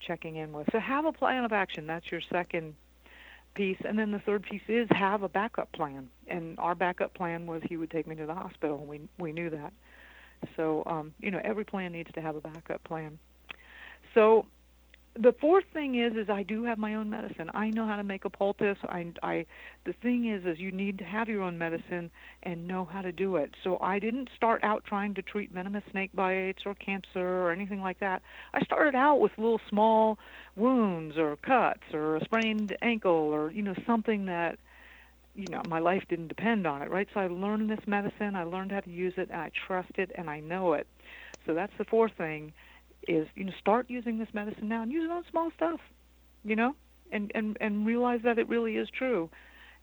[0.00, 0.68] checking in with.
[0.72, 1.86] So have a plan of action.
[1.86, 2.74] That's your second
[3.54, 3.78] piece.
[3.84, 6.08] And then the third piece is have a backup plan.
[6.28, 8.84] And our backup plan was he would take me to the hospital.
[8.84, 9.72] We we knew that.
[10.56, 13.18] So um, you know every plan needs to have a backup plan.
[14.14, 14.46] So
[15.14, 17.50] the fourth thing is is I do have my own medicine.
[17.52, 18.78] I know how to make a poultice.
[18.84, 19.46] I I
[19.84, 22.10] the thing is is you need to have your own medicine
[22.44, 23.54] and know how to do it.
[23.62, 27.82] So I didn't start out trying to treat venomous snake bites or cancer or anything
[27.82, 28.22] like that.
[28.54, 30.18] I started out with little small
[30.56, 34.58] wounds or cuts or a sprained ankle or you know something that
[35.34, 37.08] you know my life didn't depend on it, right?
[37.12, 40.10] So I learned this medicine, I learned how to use it, and I trust it
[40.14, 40.86] and I know it.
[41.44, 42.54] So that's the fourth thing
[43.08, 45.80] is you know start using this medicine now and use it on small stuff,
[46.44, 46.74] you know,
[47.10, 49.30] and and and realize that it really is true,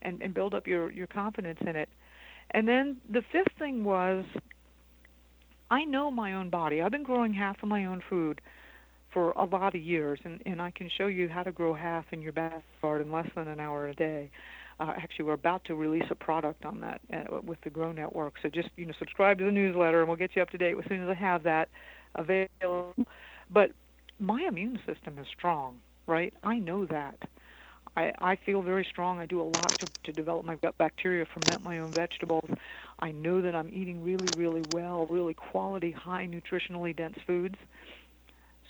[0.01, 1.89] and and build up your your confidence in it.
[2.51, 4.25] And then the fifth thing was,
[5.69, 6.81] I know my own body.
[6.81, 8.41] I've been growing half of my own food
[9.13, 12.05] for a lot of years, and and I can show you how to grow half
[12.11, 14.31] in your backyard in less than an hour a day.
[14.79, 18.35] Uh, actually, we're about to release a product on that uh, with the Grow Network.
[18.41, 20.75] So just you know, subscribe to the newsletter, and we'll get you up to date
[20.77, 21.67] as soon as I have that
[22.15, 22.93] available.
[23.51, 23.71] But
[24.19, 26.33] my immune system is strong, right?
[26.43, 27.17] I know that.
[27.95, 29.19] I, I feel very strong.
[29.19, 32.49] I do a lot to, to develop my gut bacteria, ferment my own vegetables.
[32.99, 37.55] I know that I'm eating really, really well, really quality, high nutritionally dense foods.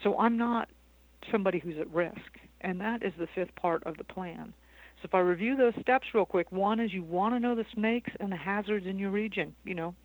[0.03, 0.69] So I'm not
[1.31, 2.17] somebody who's at risk.
[2.61, 4.53] And that is the fifth part of the plan.
[5.01, 7.65] So if I review those steps real quick, one is you want to know the
[7.73, 9.95] snakes and the hazards in your region, you know,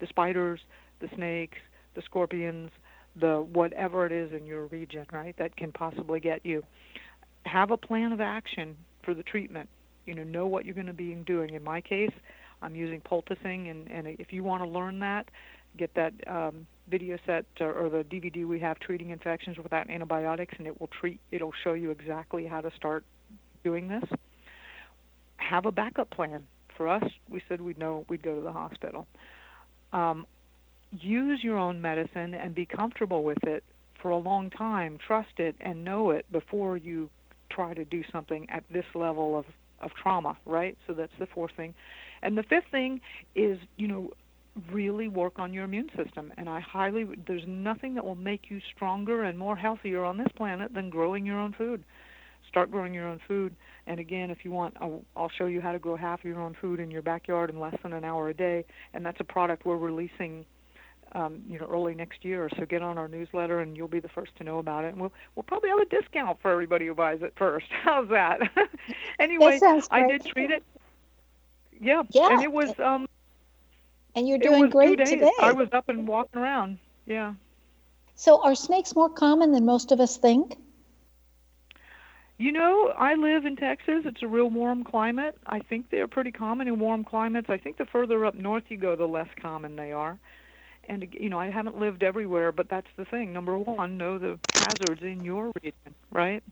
[0.00, 0.60] the spiders,
[1.00, 1.58] the snakes,
[1.94, 2.70] the scorpions,
[3.18, 6.62] the whatever it is in your region, right, that can possibly get you.
[7.46, 9.68] Have a plan of action for the treatment.
[10.06, 11.54] You know, know what you're going to be doing.
[11.54, 12.12] In my case,
[12.62, 15.28] I'm using poulticing, and, and if you want to learn that,
[15.78, 20.54] get that um, video set or, or the DVD we have, treating infections without antibiotics,
[20.58, 21.20] and it will treat.
[21.30, 23.04] It'll show you exactly how to start
[23.64, 24.04] doing this.
[25.36, 26.44] Have a backup plan.
[26.76, 29.06] For us, we said we'd know we'd go to the hospital.
[29.92, 30.26] Um,
[30.92, 33.64] use your own medicine and be comfortable with it
[34.00, 37.10] for a long time, trust it and know it before you
[37.50, 39.44] try to do something at this level of,
[39.80, 40.76] of trauma, right?
[40.86, 41.74] So that's the fourth thing.
[42.22, 43.00] And the fifth thing
[43.34, 44.10] is, you know,
[44.72, 46.32] really work on your immune system.
[46.36, 50.28] And I highly, there's nothing that will make you stronger and more healthier on this
[50.36, 51.84] planet than growing your own food.
[52.48, 53.54] Start growing your own food.
[53.86, 56.40] And again, if you want, I'll, I'll show you how to grow half of your
[56.40, 58.64] own food in your backyard in less than an hour a day.
[58.92, 60.44] And that's a product we're releasing
[61.12, 62.48] um, you know, early next year.
[62.56, 64.88] So get on our newsletter, and you'll be the first to know about it.
[64.88, 67.66] And we'll we'll probably have a discount for everybody who buys it first.
[67.82, 68.40] How's that?
[69.18, 70.62] anyway, that I did treat it.
[71.80, 72.78] Yeah, yeah, and it was.
[72.78, 73.08] Um,
[74.14, 75.30] and you're doing great today.
[75.40, 76.78] I was up and walking around.
[77.06, 77.34] Yeah.
[78.14, 80.56] So are snakes more common than most of us think?
[82.38, 84.02] You know, I live in Texas.
[84.04, 85.36] It's a real warm climate.
[85.46, 87.48] I think they're pretty common in warm climates.
[87.50, 90.18] I think the further up north you go, the less common they are
[90.88, 93.32] and you know I haven't lived everywhere, but that's the thing.
[93.32, 96.42] Number one, know the hazards in your region, right?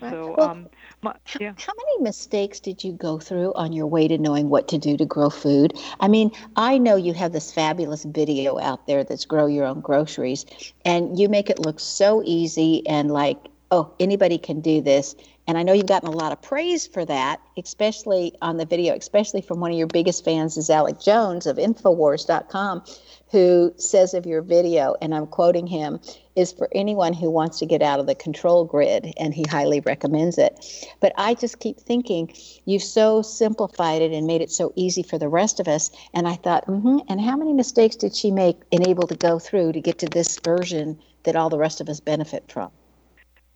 [0.00, 0.68] So, well, um,
[1.02, 1.52] my, yeah.
[1.58, 4.96] How many mistakes did you go through on your way to knowing what to do
[4.96, 5.78] to grow food?
[6.00, 9.80] I mean, I know you have this fabulous video out there that's grow your own
[9.80, 10.44] groceries,
[10.84, 13.38] and you make it look so easy and like,
[13.70, 15.14] oh, anybody can do this.
[15.46, 18.94] And I know you've gotten a lot of praise for that, especially on the video,
[18.94, 22.84] especially from one of your biggest fans is Alex Jones of Infowars.com,
[23.32, 25.98] who says of your video, and I'm quoting him,
[26.36, 29.80] is for anyone who wants to get out of the control grid, and he highly
[29.80, 30.64] recommends it.
[31.00, 32.32] But I just keep thinking,
[32.64, 35.90] you've so simplified it and made it so easy for the rest of us.
[36.14, 39.38] And I thought, mm-hmm, and how many mistakes did she make and able to go
[39.38, 42.70] through to get to this version that all the rest of us benefit from?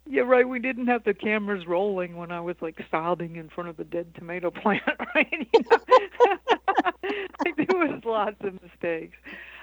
[0.09, 0.49] Yeah, right.
[0.49, 3.85] We didn't have the cameras rolling when I was like sobbing in front of the
[3.85, 4.83] dead tomato plant,
[5.15, 5.27] right?
[5.33, 5.79] You know?
[7.57, 9.17] there was lots of mistakes,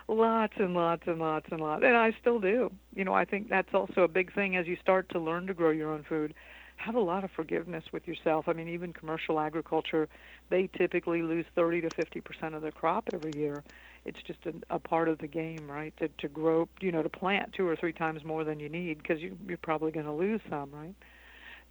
[0.10, 2.70] lots and lots and lots and lots, and I still do.
[2.94, 5.54] You know, I think that's also a big thing as you start to learn to
[5.54, 6.34] grow your own food.
[6.76, 8.50] Have a lot of forgiveness with yourself.
[8.50, 10.10] I mean, even commercial agriculture,
[10.50, 13.64] they typically lose 30 to 50 percent of their crop every year
[14.06, 15.96] it's just a, a part of the game, right?
[15.98, 18.98] To to grow, you know, to plant two or three times more than you need
[18.98, 20.96] because you, you're probably going to lose some, right?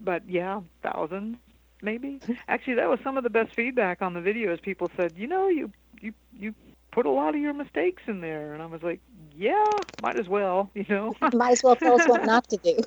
[0.01, 1.37] But yeah, thousands
[1.83, 2.21] maybe.
[2.49, 4.63] Actually, that was some of the best feedback on the videos.
[4.63, 5.71] People said, you know, you
[6.01, 6.55] you you
[6.93, 9.01] put a lot of your mistakes in there, and I was like,
[9.37, 11.15] yeah, might as well, you know.
[11.35, 12.79] might as well tell us what not to do.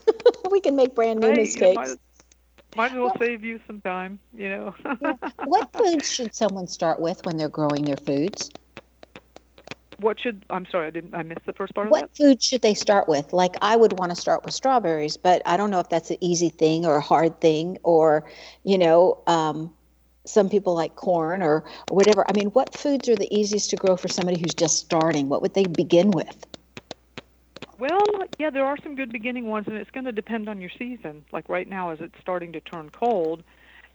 [0.49, 1.75] we can make brand new right, mistakes.
[1.75, 1.97] might,
[2.75, 4.75] might, as well, well save you some time, you know.
[5.01, 5.13] yeah.
[5.43, 8.51] What foods should someone start with when they're growing their foods?
[9.99, 12.23] What should I'm sorry, I didn't I missed the first part what of that.
[12.23, 13.33] What food should they start with?
[13.33, 16.17] Like I would want to start with strawberries, but I don't know if that's an
[16.21, 18.29] easy thing or a hard thing or,
[18.63, 19.73] you know, um,
[20.25, 22.25] some people like corn or, or whatever.
[22.27, 25.29] I mean, what foods are the easiest to grow for somebody who's just starting?
[25.29, 26.45] What would they begin with?
[27.77, 30.69] Well, yeah, there are some good beginning ones, and it's going to depend on your
[30.79, 31.25] season.
[31.31, 33.43] Like right now, as it's starting to turn cold,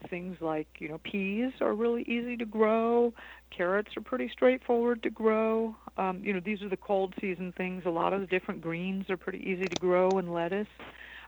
[0.08, 3.12] things like you know peas are really easy to grow
[3.50, 7.82] carrots are pretty straightforward to grow um, you know these are the cold season things
[7.86, 10.68] a lot of the different greens are pretty easy to grow and lettuce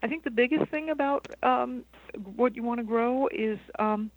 [0.03, 1.85] i think the biggest thing about um,
[2.37, 4.11] what you want to grow is um,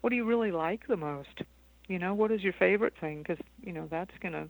[0.00, 1.42] what do you really like the most
[1.88, 4.48] you know what is your favorite thing because you know that's going to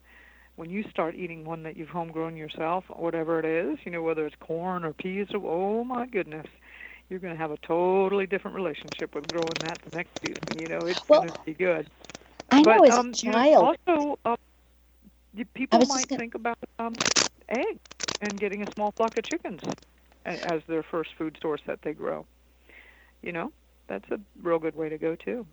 [0.57, 4.27] when you start eating one that you've homegrown yourself whatever it is you know whether
[4.27, 6.47] it's corn or peas or oh my goodness
[7.13, 10.49] you're going to have a totally different relationship with growing that the next season.
[10.55, 11.91] You know, it's well, going to be good.
[12.51, 13.77] I but, know as um, a child.
[13.87, 14.37] You know, also, uh,
[15.55, 16.19] people might gonna...
[16.19, 16.95] think about um,
[17.49, 17.81] eggs
[18.21, 19.61] and getting a small flock of chickens
[20.25, 22.25] as their first food source that they grow.
[23.23, 23.53] You know,
[23.89, 25.47] that's a real good way to go too.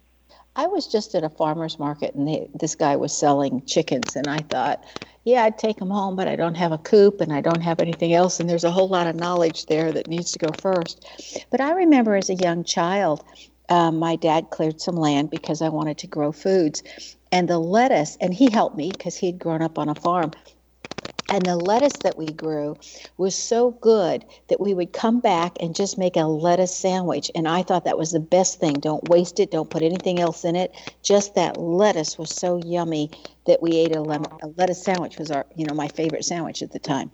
[0.55, 4.29] I was just at a farmer's market and they, this guy was selling chickens, and
[4.29, 4.83] I thought,
[5.23, 7.79] yeah, I'd take them home, but I don't have a coop and I don't have
[7.79, 11.07] anything else, and there's a whole lot of knowledge there that needs to go first.
[11.49, 13.23] But I remember as a young child,
[13.69, 16.83] um, my dad cleared some land because I wanted to grow foods,
[17.31, 20.33] and the lettuce, and he helped me because he had grown up on a farm.
[21.31, 22.77] And the lettuce that we grew
[23.17, 27.29] was so good that we would come back and just make a lettuce sandwich.
[27.35, 28.79] And I thought that was the best thing.
[28.79, 30.73] Don't waste it, don't put anything else in it.
[31.03, 33.11] Just that lettuce was so yummy
[33.45, 36.61] that we ate a, lemon, a lettuce sandwich was our, you know, my favorite sandwich
[36.63, 37.11] at the time.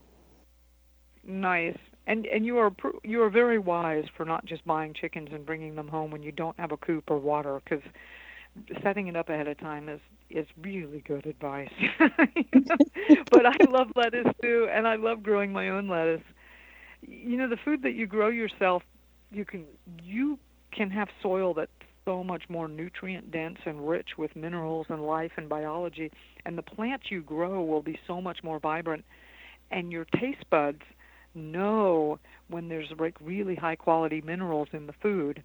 [1.24, 1.78] Nice.
[2.08, 2.72] And and you are
[3.04, 6.32] you are very wise for not just buying chickens and bringing them home when you
[6.32, 7.84] don't have a coop or water because
[8.84, 10.00] setting it up ahead of time is
[10.30, 11.70] is really good advice.
[12.00, 16.24] but I love lettuce too, and I love growing my own lettuce.
[17.02, 18.84] You know, the food that you grow yourself,
[19.32, 19.66] you can
[20.04, 20.40] you
[20.72, 21.72] can have soil that's
[22.06, 26.12] so much more nutrient dense and rich with minerals and life and biology,
[26.46, 29.04] and the plants you grow will be so much more vibrant,
[29.72, 30.82] and your taste buds
[31.34, 32.18] know
[32.50, 35.44] when there's like really high quality minerals in the food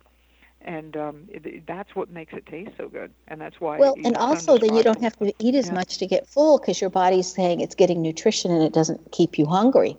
[0.63, 3.79] and um, it, that's what makes it taste so good, and that's why.
[3.79, 5.75] Well, and also then you don't have to eat as yeah.
[5.75, 9.39] much to get full because your body's saying it's getting nutrition and it doesn't keep
[9.39, 9.97] you hungry.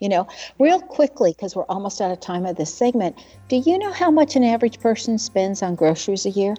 [0.00, 0.28] You know,
[0.58, 3.18] real quickly because we're almost out of time of this segment.
[3.48, 6.54] Do you know how much an average person spends on groceries a year?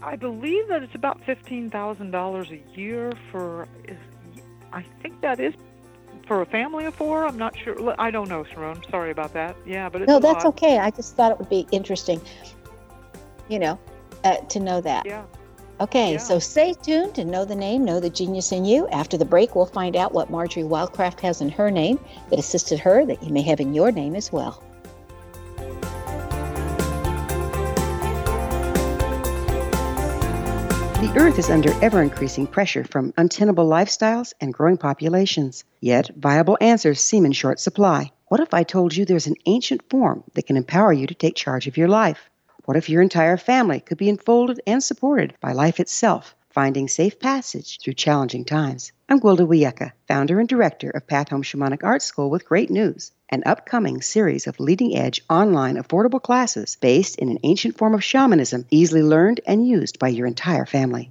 [0.00, 3.68] I believe that it's about fifteen thousand dollars a year for.
[4.72, 5.54] I think that is
[6.26, 7.26] for a family of four.
[7.26, 7.94] I'm not sure.
[7.98, 8.80] I don't know, Sharon.
[8.90, 9.56] Sorry about that.
[9.66, 10.54] Yeah, but no, that's lot.
[10.54, 10.78] okay.
[10.78, 12.20] I just thought it would be interesting,
[13.48, 13.78] you know,
[14.24, 15.06] uh, to know that.
[15.06, 15.24] Yeah.
[15.80, 16.18] Okay, yeah.
[16.18, 18.86] so stay tuned to know the name, know the genius in you.
[18.88, 21.98] After the break, we'll find out what Marjory Wildcraft has in her name
[22.30, 24.62] that assisted her that you may have in your name as well.
[31.04, 35.62] The Earth is under ever increasing pressure from untenable lifestyles and growing populations.
[35.78, 38.10] Yet, viable answers seem in short supply.
[38.28, 41.34] What if I told you there's an ancient form that can empower you to take
[41.34, 42.30] charge of your life?
[42.64, 47.18] What if your entire family could be enfolded and supported by life itself, finding safe
[47.18, 48.92] passage through challenging times?
[49.08, 53.10] I'm Gwilda Wiyaka, founder and director of Path Home Shamanic Art School with great news
[53.28, 58.04] an upcoming series of leading edge online affordable classes based in an ancient form of
[58.04, 61.10] shamanism easily learned and used by your entire family.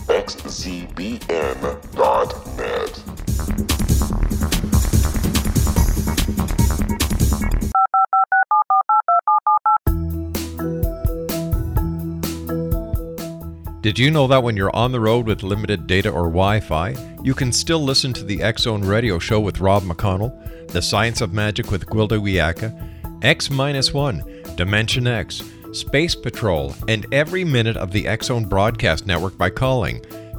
[0.35, 1.01] www.xzbn.net.
[13.81, 16.95] Did you know that when you're on the road with limited data or Wi Fi,
[17.23, 21.19] you can still listen to the X Zone Radio Show with Rob McConnell, The Science
[21.21, 24.23] of Magic with Gwilda Wiyaka, X 1,
[24.55, 25.41] Dimension X,
[25.73, 30.05] Space Patrol, and every minute of the Zone Broadcast Network by calling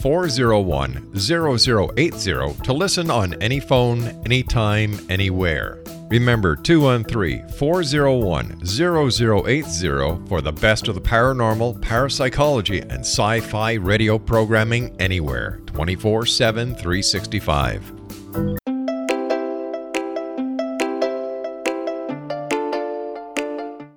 [0.00, 5.82] 401 0080 to listen on any phone, anytime, anywhere.
[6.08, 14.18] Remember 213 401 0080 for the best of the paranormal, parapsychology, and sci fi radio
[14.18, 17.92] programming anywhere 24 7 365.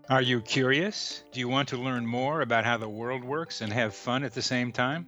[0.10, 1.24] Are you curious?
[1.32, 4.34] Do you want to learn more about how the world works and have fun at
[4.34, 5.08] the same time?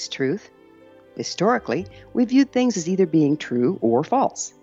[0.00, 0.50] Is truth?
[1.16, 4.54] Historically, we viewed things as either being true or false.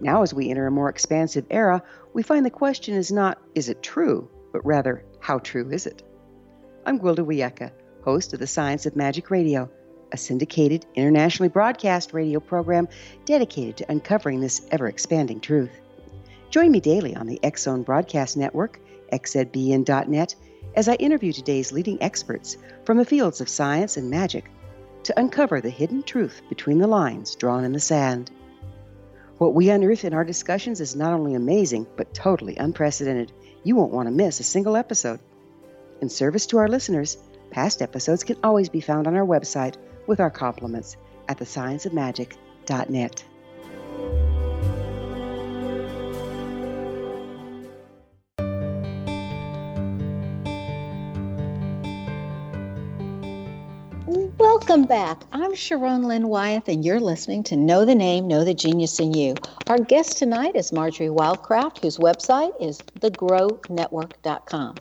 [0.00, 3.68] Now, as we enter a more expansive era, we find the question is not, is
[3.68, 6.02] it true, but rather, how true is it?
[6.84, 7.70] I'm Gwilda Wiyaka,
[8.04, 9.70] host of the Science of Magic Radio,
[10.10, 12.88] a syndicated, internationally broadcast radio program
[13.24, 15.70] dedicated to uncovering this ever expanding truth.
[16.50, 18.80] Join me daily on the Zone Broadcast Network,
[19.12, 20.34] xzbn.net,
[20.74, 24.50] as I interview today's leading experts from the fields of science and magic
[25.04, 28.30] to uncover the hidden truth between the lines drawn in the sand.
[29.38, 33.32] What we unearth in our discussions is not only amazing, but totally unprecedented.
[33.64, 35.20] You won't want to miss a single episode.
[36.00, 37.18] In service to our listeners,
[37.50, 39.76] past episodes can always be found on our website
[40.06, 40.96] with our compliments
[41.28, 43.24] at thescienceofmagic.net.
[54.72, 55.20] Welcome back.
[55.32, 59.12] I'm Sharon Lynn Wyeth, and you're listening to Know the Name, Know the Genius in
[59.12, 59.34] You.
[59.68, 64.76] Our guest tonight is Marjory Wildcraft, whose website is thegrownetwork.com.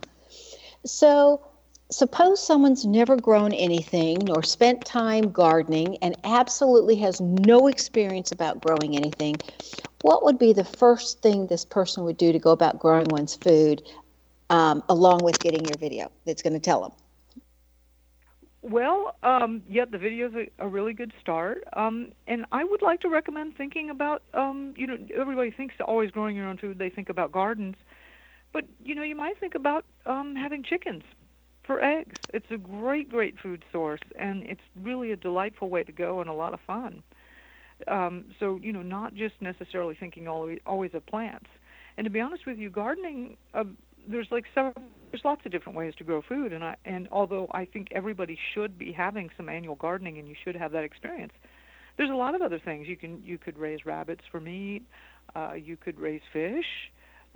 [0.86, 1.46] So,
[1.90, 8.62] suppose someone's never grown anything nor spent time gardening and absolutely has no experience about
[8.62, 9.36] growing anything.
[10.04, 13.36] What would be the first thing this person would do to go about growing one's
[13.36, 13.82] food,
[14.50, 16.92] um, along with getting your video that's going to tell them?
[18.64, 21.64] Well, um, yeah, the video is a, a really good start.
[21.74, 26.12] Um, and I would like to recommend thinking about, um, you know, everybody thinks always
[26.12, 26.78] growing your own food.
[26.78, 27.76] They think about gardens.
[28.54, 31.04] but you know, you might think about um, having chickens
[31.66, 32.18] for eggs.
[32.34, 36.30] It's a great, great food source, and it's really a delightful way to go and
[36.30, 37.04] a lot of fun.
[37.88, 41.50] Um, so you know, not just necessarily thinking always, always of plants.
[41.98, 43.64] And to be honest with you, gardening, uh,
[44.08, 44.74] there's like several,
[45.12, 48.38] there's lots of different ways to grow food, and I and although I think everybody
[48.54, 51.34] should be having some annual gardening, and you should have that experience,
[51.98, 54.84] there's a lot of other things you can you could raise rabbits for meat,
[55.36, 56.66] uh, you could raise fish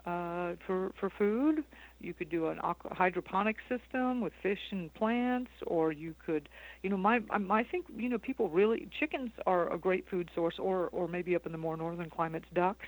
[0.05, 1.63] uh, for for food.
[1.99, 6.49] You could do an aqua, hydroponic system with fish and plants, or you could,
[6.83, 10.55] you know, my I think you know people really chickens are a great food source,
[10.59, 12.85] or or maybe up in the more northern climates, ducks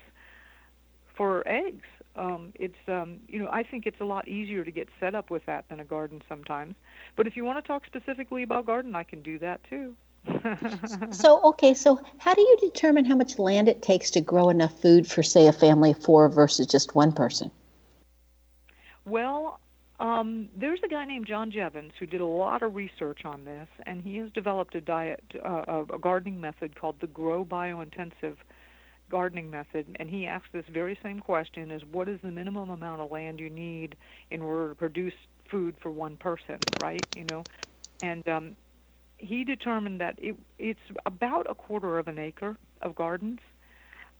[1.16, 1.86] for eggs.
[2.18, 5.30] Um, it's um, you know I think it's a lot easier to get set up
[5.30, 6.76] with that than a garden sometimes.
[7.16, 9.96] But if you want to talk specifically about garden, I can do that too.
[11.12, 14.82] so okay, so how do you determine how much land it takes to grow enough
[14.82, 17.52] food for say a family of four versus just one person?
[19.06, 19.60] Well,
[20.00, 23.68] um, there's a guy named John Jeavons who did a lot of research on this,
[23.86, 28.38] and he has developed a diet, uh, a gardening method called the Grow Biointensive
[29.10, 29.96] gardening method.
[30.00, 33.40] And he asks this very same question: is what is the minimum amount of land
[33.40, 33.96] you need
[34.32, 35.14] in order to produce
[35.50, 37.06] food for one person, right?
[37.14, 37.46] You know,
[38.02, 38.56] and um,
[39.18, 43.40] he determined that it, it's about a quarter of an acre of gardens,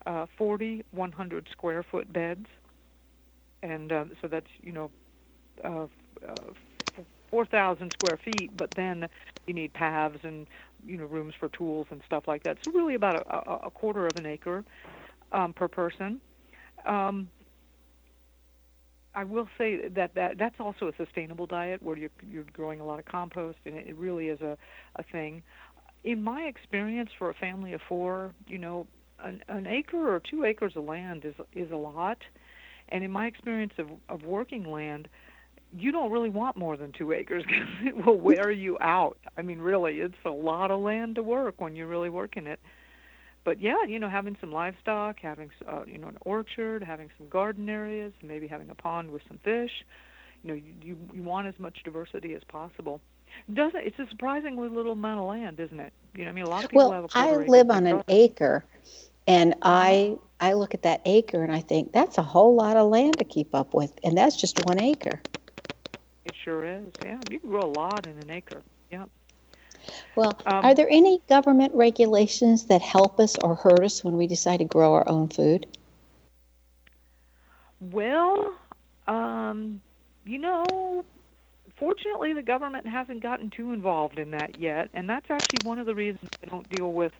[0.06, 2.46] uh, 40 100 square foot beds,
[3.62, 4.90] and uh, so that's you know
[5.64, 5.86] uh,
[6.26, 6.52] uh,
[7.30, 8.56] 4,000 square feet.
[8.56, 9.08] But then
[9.46, 10.46] you need paths and
[10.86, 12.56] you know rooms for tools and stuff like that.
[12.64, 14.64] So really about a, a, quarter of an acre
[15.32, 16.20] um, per person.
[16.86, 17.28] Um,
[19.14, 22.84] I will say that, that that's also a sustainable diet where you're, you're growing a
[22.84, 24.56] lot of compost, and it really is a,
[24.96, 25.42] a thing.
[26.04, 28.86] In my experience, for a family of four, you know,
[29.22, 32.18] an, an acre or two acres of land is is a lot,
[32.90, 35.08] and in my experience of, of working land,
[35.76, 39.18] you don't really want more than two acres because it will wear you out.
[39.36, 42.60] I mean, really, it's a lot of land to work when you're really working it
[43.48, 47.30] but yeah, you know, having some livestock, having uh, you know an orchard, having some
[47.30, 49.70] garden areas, maybe having a pond with some fish.
[50.42, 53.00] You know, you you, you want as much diversity as possible.
[53.50, 55.94] Doesn't it's a surprisingly little amount of land, isn't it?
[56.14, 57.10] You know, I mean, a lot of people well, have.
[57.14, 58.66] Well, I live on an acre,
[59.26, 62.90] and I I look at that acre and I think that's a whole lot of
[62.90, 65.22] land to keep up with, and that's just one acre.
[66.28, 66.92] It sure is.
[67.00, 68.62] Yeah, you can grow a lot in an acre.
[68.90, 69.06] Yeah.
[70.14, 74.26] Well, um, are there any government regulations that help us or hurt us when we
[74.26, 75.66] decide to grow our own food?
[77.80, 78.54] Well,
[79.06, 79.80] um,
[80.24, 81.04] you know,
[81.78, 85.86] fortunately, the government hasn't gotten too involved in that yet, and that's actually one of
[85.86, 87.12] the reasons they don't deal with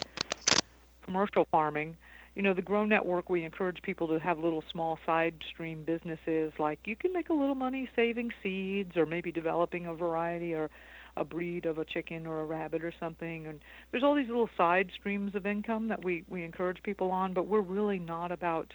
[1.04, 1.96] commercial farming.
[2.38, 6.52] You know, the Grow Network, we encourage people to have little small side stream businesses
[6.60, 10.70] like you can make a little money saving seeds or maybe developing a variety or
[11.16, 13.48] a breed of a chicken or a rabbit or something.
[13.48, 13.58] And
[13.90, 17.48] there's all these little side streams of income that we we encourage people on but
[17.48, 18.72] we're really not about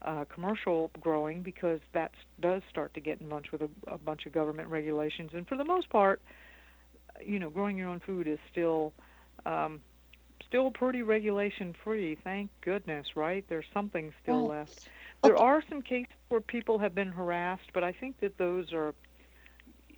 [0.00, 4.24] uh, commercial growing because that does start to get in bunch with a, a bunch
[4.24, 5.32] of government regulations.
[5.34, 6.22] And for the most part
[7.22, 8.94] you know growing your own food is still
[9.44, 9.80] um,
[10.56, 13.44] still pretty regulation free thank goodness right?
[13.46, 14.88] There's something still left.
[15.22, 18.94] There are some cases where people have been harassed but i think that those are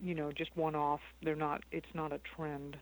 [0.00, 2.76] you know just one off they're not it's not a trend.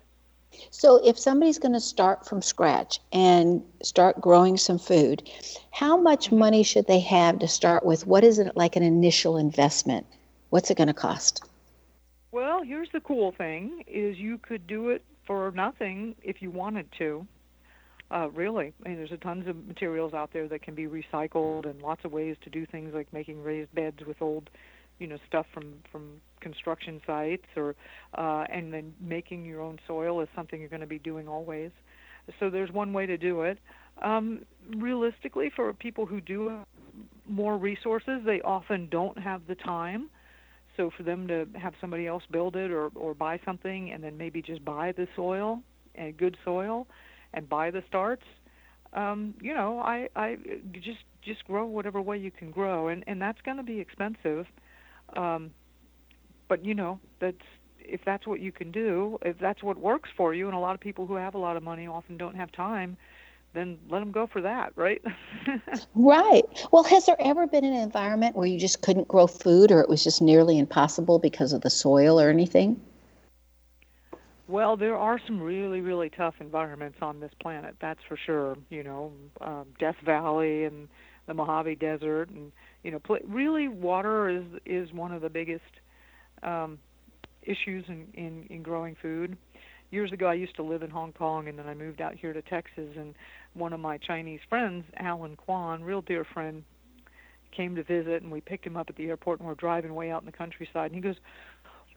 [0.70, 5.29] So if somebody's going to start from scratch and start growing some food
[5.70, 6.39] how much mm-hmm.
[6.39, 8.07] money should they have to start with?
[8.07, 10.07] What is it like an initial investment?
[10.49, 11.45] What's it going to cost?
[12.33, 16.89] Well here's the cool thing is you could do it for nothing if you wanted
[16.99, 17.27] to
[18.11, 21.69] uh, really, I mean, there's a tons of materials out there that can be recycled,
[21.69, 24.49] and lots of ways to do things like making raised beds with old
[24.99, 27.75] you know stuff from from construction sites or
[28.15, 31.71] uh, and then making your own soil is something you're going to be doing always.
[32.41, 33.59] So there's one way to do it.
[34.03, 34.41] Um,
[34.77, 36.59] realistically for people who do
[37.29, 40.11] more resources they often don't have the time.
[40.77, 44.19] So for them to have somebody else build it or, or buy something and then
[44.19, 45.63] maybe just buy the soil
[45.95, 46.87] and good soil
[47.37, 48.24] and buy the starts
[48.95, 50.39] um, you know I, I
[50.72, 54.47] just just grow whatever way you can grow and, and that's going to be expensive
[55.14, 55.51] um,
[56.49, 57.37] but you know, that's
[57.80, 60.74] if that's what you can do, if that's what works for you, and a lot
[60.74, 62.97] of people who have a lot of money often don't have time,
[63.55, 65.01] then let them go for that, right?
[65.95, 66.43] right.
[66.72, 69.89] Well, has there ever been an environment where you just couldn't grow food, or it
[69.89, 72.80] was just nearly impossible because of the soil or anything?
[74.49, 77.75] Well, there are some really, really tough environments on this planet.
[77.81, 78.57] That's for sure.
[78.71, 80.89] You know, um, Death Valley and
[81.27, 82.53] the Mojave Desert, and
[82.85, 85.63] you know, pl- really water is is one of the biggest
[86.45, 86.79] um,
[87.43, 89.37] issues in, in in growing food.
[89.91, 92.33] Years ago, I used to live in Hong Kong, and then I moved out here
[92.33, 92.91] to Texas.
[92.97, 93.15] And
[93.55, 96.65] one of my Chinese friends, Alan Kwan, real dear friend,
[97.57, 100.11] came to visit, and we picked him up at the airport, and we're driving way
[100.11, 100.93] out in the countryside.
[100.93, 101.17] And he goes,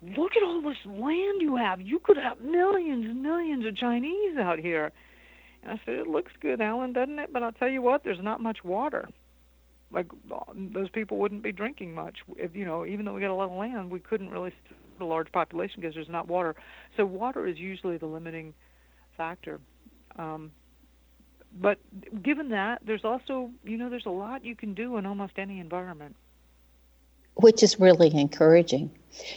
[0.02, 1.82] "Look at all this land you have.
[1.82, 4.92] You could have millions and millions of Chinese out here."
[5.64, 7.34] And I said, "It looks good, Alan, doesn't it?
[7.34, 9.10] But I'll tell you what, there's not much water."
[9.92, 10.08] like
[10.56, 12.18] those people wouldn't be drinking much.
[12.36, 15.02] If you know, even though we got a lot of land, we couldn't really support
[15.02, 16.56] a large population because there's not water.
[16.98, 18.54] So water is usually the limiting
[19.16, 19.60] factor.
[20.18, 20.52] Um,
[21.60, 21.80] but
[22.22, 25.60] given that, there's also you know there's a lot you can do in almost any
[25.60, 26.16] environment.
[27.42, 28.92] Which is really encouraging.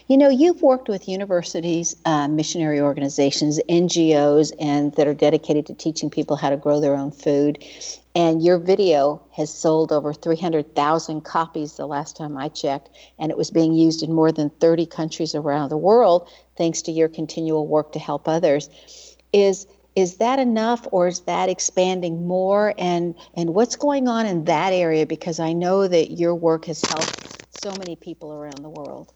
[0.07, 5.75] You know, you've worked with universities, uh, missionary organizations, NGOs, and that are dedicated to
[5.75, 7.65] teaching people how to grow their own food.
[8.15, 13.39] And your video has sold over 300,000 copies the last time I checked, and it
[13.39, 17.67] was being used in more than 30 countries around the world thanks to your continual
[17.67, 18.69] work to help others.
[19.33, 24.45] Is is that enough or is that expanding more and and what's going on in
[24.45, 28.71] that area because I know that your work has helped so many people around the
[28.71, 29.13] world.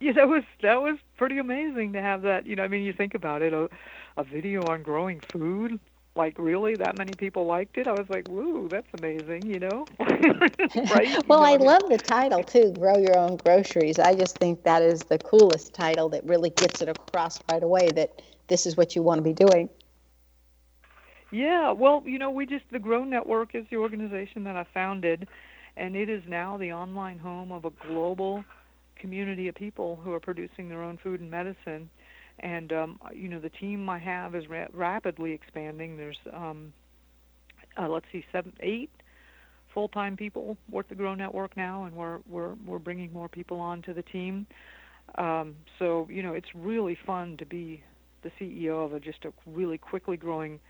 [0.00, 2.46] Yeah, that was that was pretty amazing to have that.
[2.46, 3.68] You know, I mean, you think about it, a,
[4.16, 5.78] a video on growing food
[6.16, 7.86] like really that many people liked it?
[7.86, 9.88] I was like woo that's amazing you know?
[10.88, 11.20] Right?
[11.28, 13.98] Well you know, i love the title too grow your own groceries.
[13.98, 17.90] I just think that is the coolest title that really gets it across right away
[17.92, 19.68] that this is what you want to be doing.
[21.30, 25.28] Yeah well you know we just the grow network is the organization that i founded
[25.80, 28.44] and it is now the online home of a global
[28.96, 31.88] community of people who are producing their own food and medicine
[32.40, 35.96] and um, you know the team I have is ra- rapidly expanding.
[35.96, 36.72] There's um,
[37.78, 38.90] uh, let's see, seven, eight
[39.72, 43.82] full-time people work the Grow Network now, and we're we're we're bringing more people on
[43.82, 44.46] to the team.
[45.16, 47.82] Um, so you know it's really fun to be
[48.22, 50.60] the CEO of a just a really quickly growing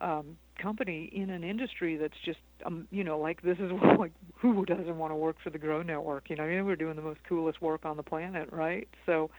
[0.00, 4.64] um, company in an industry that's just um, you know like this is like who
[4.64, 6.30] doesn't want to work for the Grow Network?
[6.30, 8.88] You know, I mean, we're doing the most coolest work on the planet, right?
[9.06, 9.30] So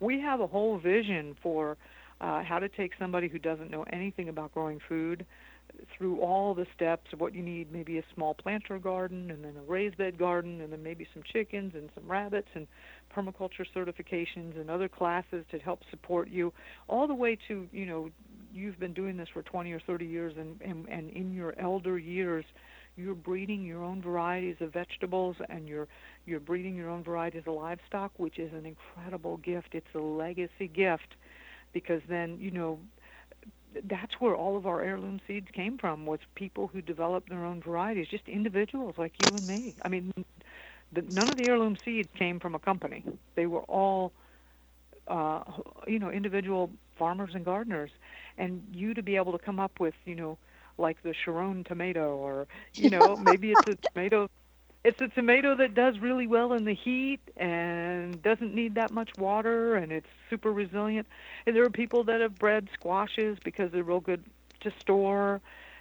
[0.00, 1.76] we have a whole vision for
[2.20, 5.26] uh, how to take somebody who doesn't know anything about growing food
[5.96, 9.54] through all the steps of what you need maybe a small planter garden and then
[9.56, 12.66] a raised bed garden and then maybe some chickens and some rabbits and
[13.14, 16.52] permaculture certifications and other classes to help support you
[16.88, 18.10] all the way to you know
[18.52, 21.98] you've been doing this for 20 or 30 years and and, and in your elder
[21.98, 22.44] years
[22.96, 25.88] you're breeding your own varieties of vegetables and you're
[26.26, 29.68] you're breeding your own varieties of livestock, which is an incredible gift.
[29.72, 31.16] It's a legacy gift
[31.72, 32.78] because then, you know,
[33.88, 37.62] that's where all of our heirloom seeds came from was people who developed their own
[37.62, 39.74] varieties, just individuals like you and me.
[39.82, 40.12] I mean,
[40.92, 43.04] the, none of the heirloom seeds came from a company.
[43.34, 44.12] They were all,
[45.08, 45.42] uh,
[45.86, 47.90] you know, individual farmers and gardeners.
[48.38, 50.38] And you to be able to come up with, you know,
[50.78, 54.28] like the Sharon tomato, or you know, maybe it's a tomato
[54.84, 59.16] it's a tomato that does really well in the heat and doesn't need that much
[59.16, 61.06] water and it's super resilient.
[61.46, 64.24] And there are people that have bred squashes because they're real good
[64.60, 65.40] to store.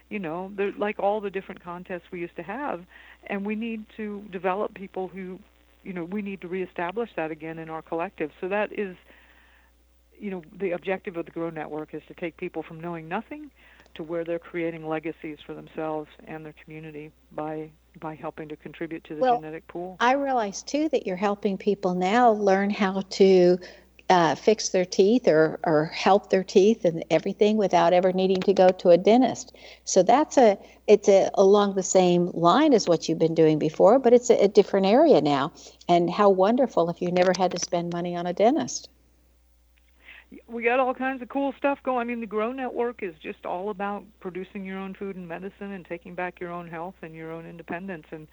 [0.10, 2.86] You know, they're like all the different contests we used to have,
[3.28, 5.39] and we need to develop people who,
[5.84, 8.32] you know, we need to reestablish that again in our collective.
[8.39, 8.97] So that is,
[10.22, 13.50] you know, the objective of the Grow Network is to take people from knowing nothing
[13.96, 17.70] to where they're creating legacies for themselves and their community by
[18.00, 19.98] by helping to contribute to the well, genetic pool.
[20.00, 23.58] I realize too that you're helping people now learn how to
[24.10, 28.54] uh, fix their teeth or, or help their teeth and everything without ever needing to
[28.54, 29.54] go to a dentist.
[29.84, 30.58] So that's a
[30.88, 34.44] it's a, along the same line as what you've been doing before, but it's a,
[34.44, 35.52] a different area now.
[35.90, 38.88] And how wonderful if you never had to spend money on a dentist
[40.48, 42.00] we got all kinds of cool stuff going.
[42.00, 45.72] I mean, the Grow Network is just all about producing your own food and medicine
[45.72, 48.06] and taking back your own health and your own independence.
[48.12, 48.28] And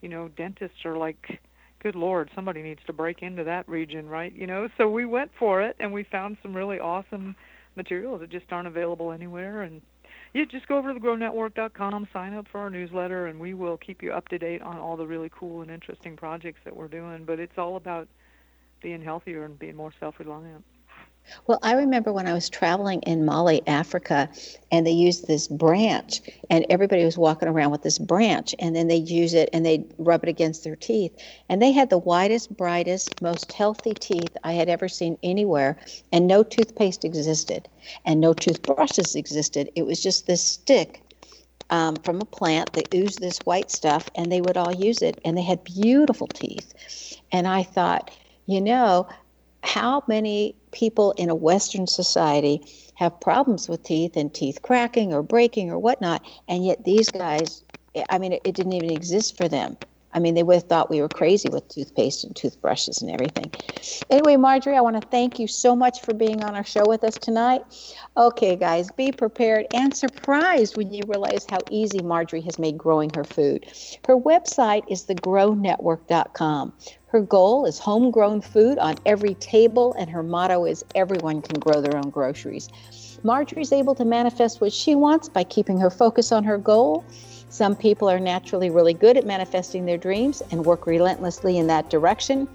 [0.00, 1.40] you know, dentists are like,
[1.82, 4.34] good lord, somebody needs to break into that region, right?
[4.34, 7.34] You know, so we went for it and we found some really awesome
[7.76, 9.62] materials that just aren't available anywhere.
[9.62, 9.80] And
[10.34, 14.02] you just go over to thegrownetwork.com, sign up for our newsletter, and we will keep
[14.02, 17.24] you up to date on all the really cool and interesting projects that we're doing.
[17.24, 18.08] But it's all about
[18.82, 20.64] being healthier and being more self-reliant.
[21.46, 24.28] Well, I remember when I was traveling in Mali, Africa,
[24.70, 26.20] and they used this branch,
[26.50, 29.92] and everybody was walking around with this branch, and then they'd use it and they'd
[29.98, 31.16] rub it against their teeth.
[31.48, 35.78] And they had the whitest, brightest, most healthy teeth I had ever seen anywhere,
[36.12, 37.68] and no toothpaste existed,
[38.04, 39.70] and no toothbrushes existed.
[39.74, 41.02] It was just this stick
[41.70, 45.20] um, from a plant that oozed this white stuff, and they would all use it,
[45.24, 46.72] and they had beautiful teeth.
[47.32, 48.10] And I thought,
[48.46, 49.08] you know,
[49.62, 52.62] how many people in a Western society
[52.94, 57.62] have problems with teeth and teeth cracking or breaking or whatnot, and yet these guys,
[58.08, 59.76] I mean, it, it didn't even exist for them.
[60.12, 63.52] I mean, they would have thought we were crazy with toothpaste and toothbrushes and everything.
[64.10, 67.04] Anyway, Marjory, I want to thank you so much for being on our show with
[67.04, 67.62] us tonight.
[68.16, 73.10] Okay, guys, be prepared and surprised when you realize how easy Marjory has made growing
[73.10, 73.66] her food.
[74.04, 76.72] Her website is thegrownetwork.com.
[77.06, 81.80] Her goal is homegrown food on every table, and her motto is everyone can grow
[81.80, 82.68] their own groceries.
[83.22, 87.04] Marjory's able to manifest what she wants by keeping her focus on her goal
[87.48, 91.90] some people are naturally really good at manifesting their dreams and work relentlessly in that
[91.90, 92.48] direction.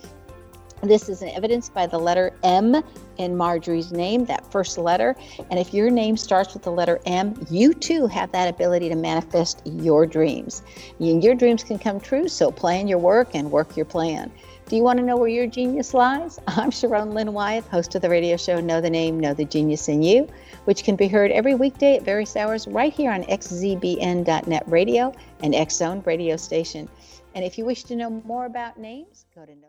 [0.83, 2.83] This is evidenced by the letter M
[3.17, 5.15] in Marjory's name, that first letter.
[5.49, 8.95] And if your name starts with the letter M, you too have that ability to
[8.95, 10.61] manifest your dreams.
[10.99, 14.29] Your dreams can come true, so plan your work and work your plan.
[14.73, 16.39] Do you want to know where your genius lies?
[16.47, 19.87] I'm Sharon Lynn Wyeth, host of the radio show Know the Name, Know the Genius
[19.87, 20.27] in You,
[20.65, 25.13] which can be heard every weekday at various hours right here on xzbn.net radio
[25.43, 26.89] and X Zone radio station.
[27.35, 29.67] And if you wish to know more about names, go to know.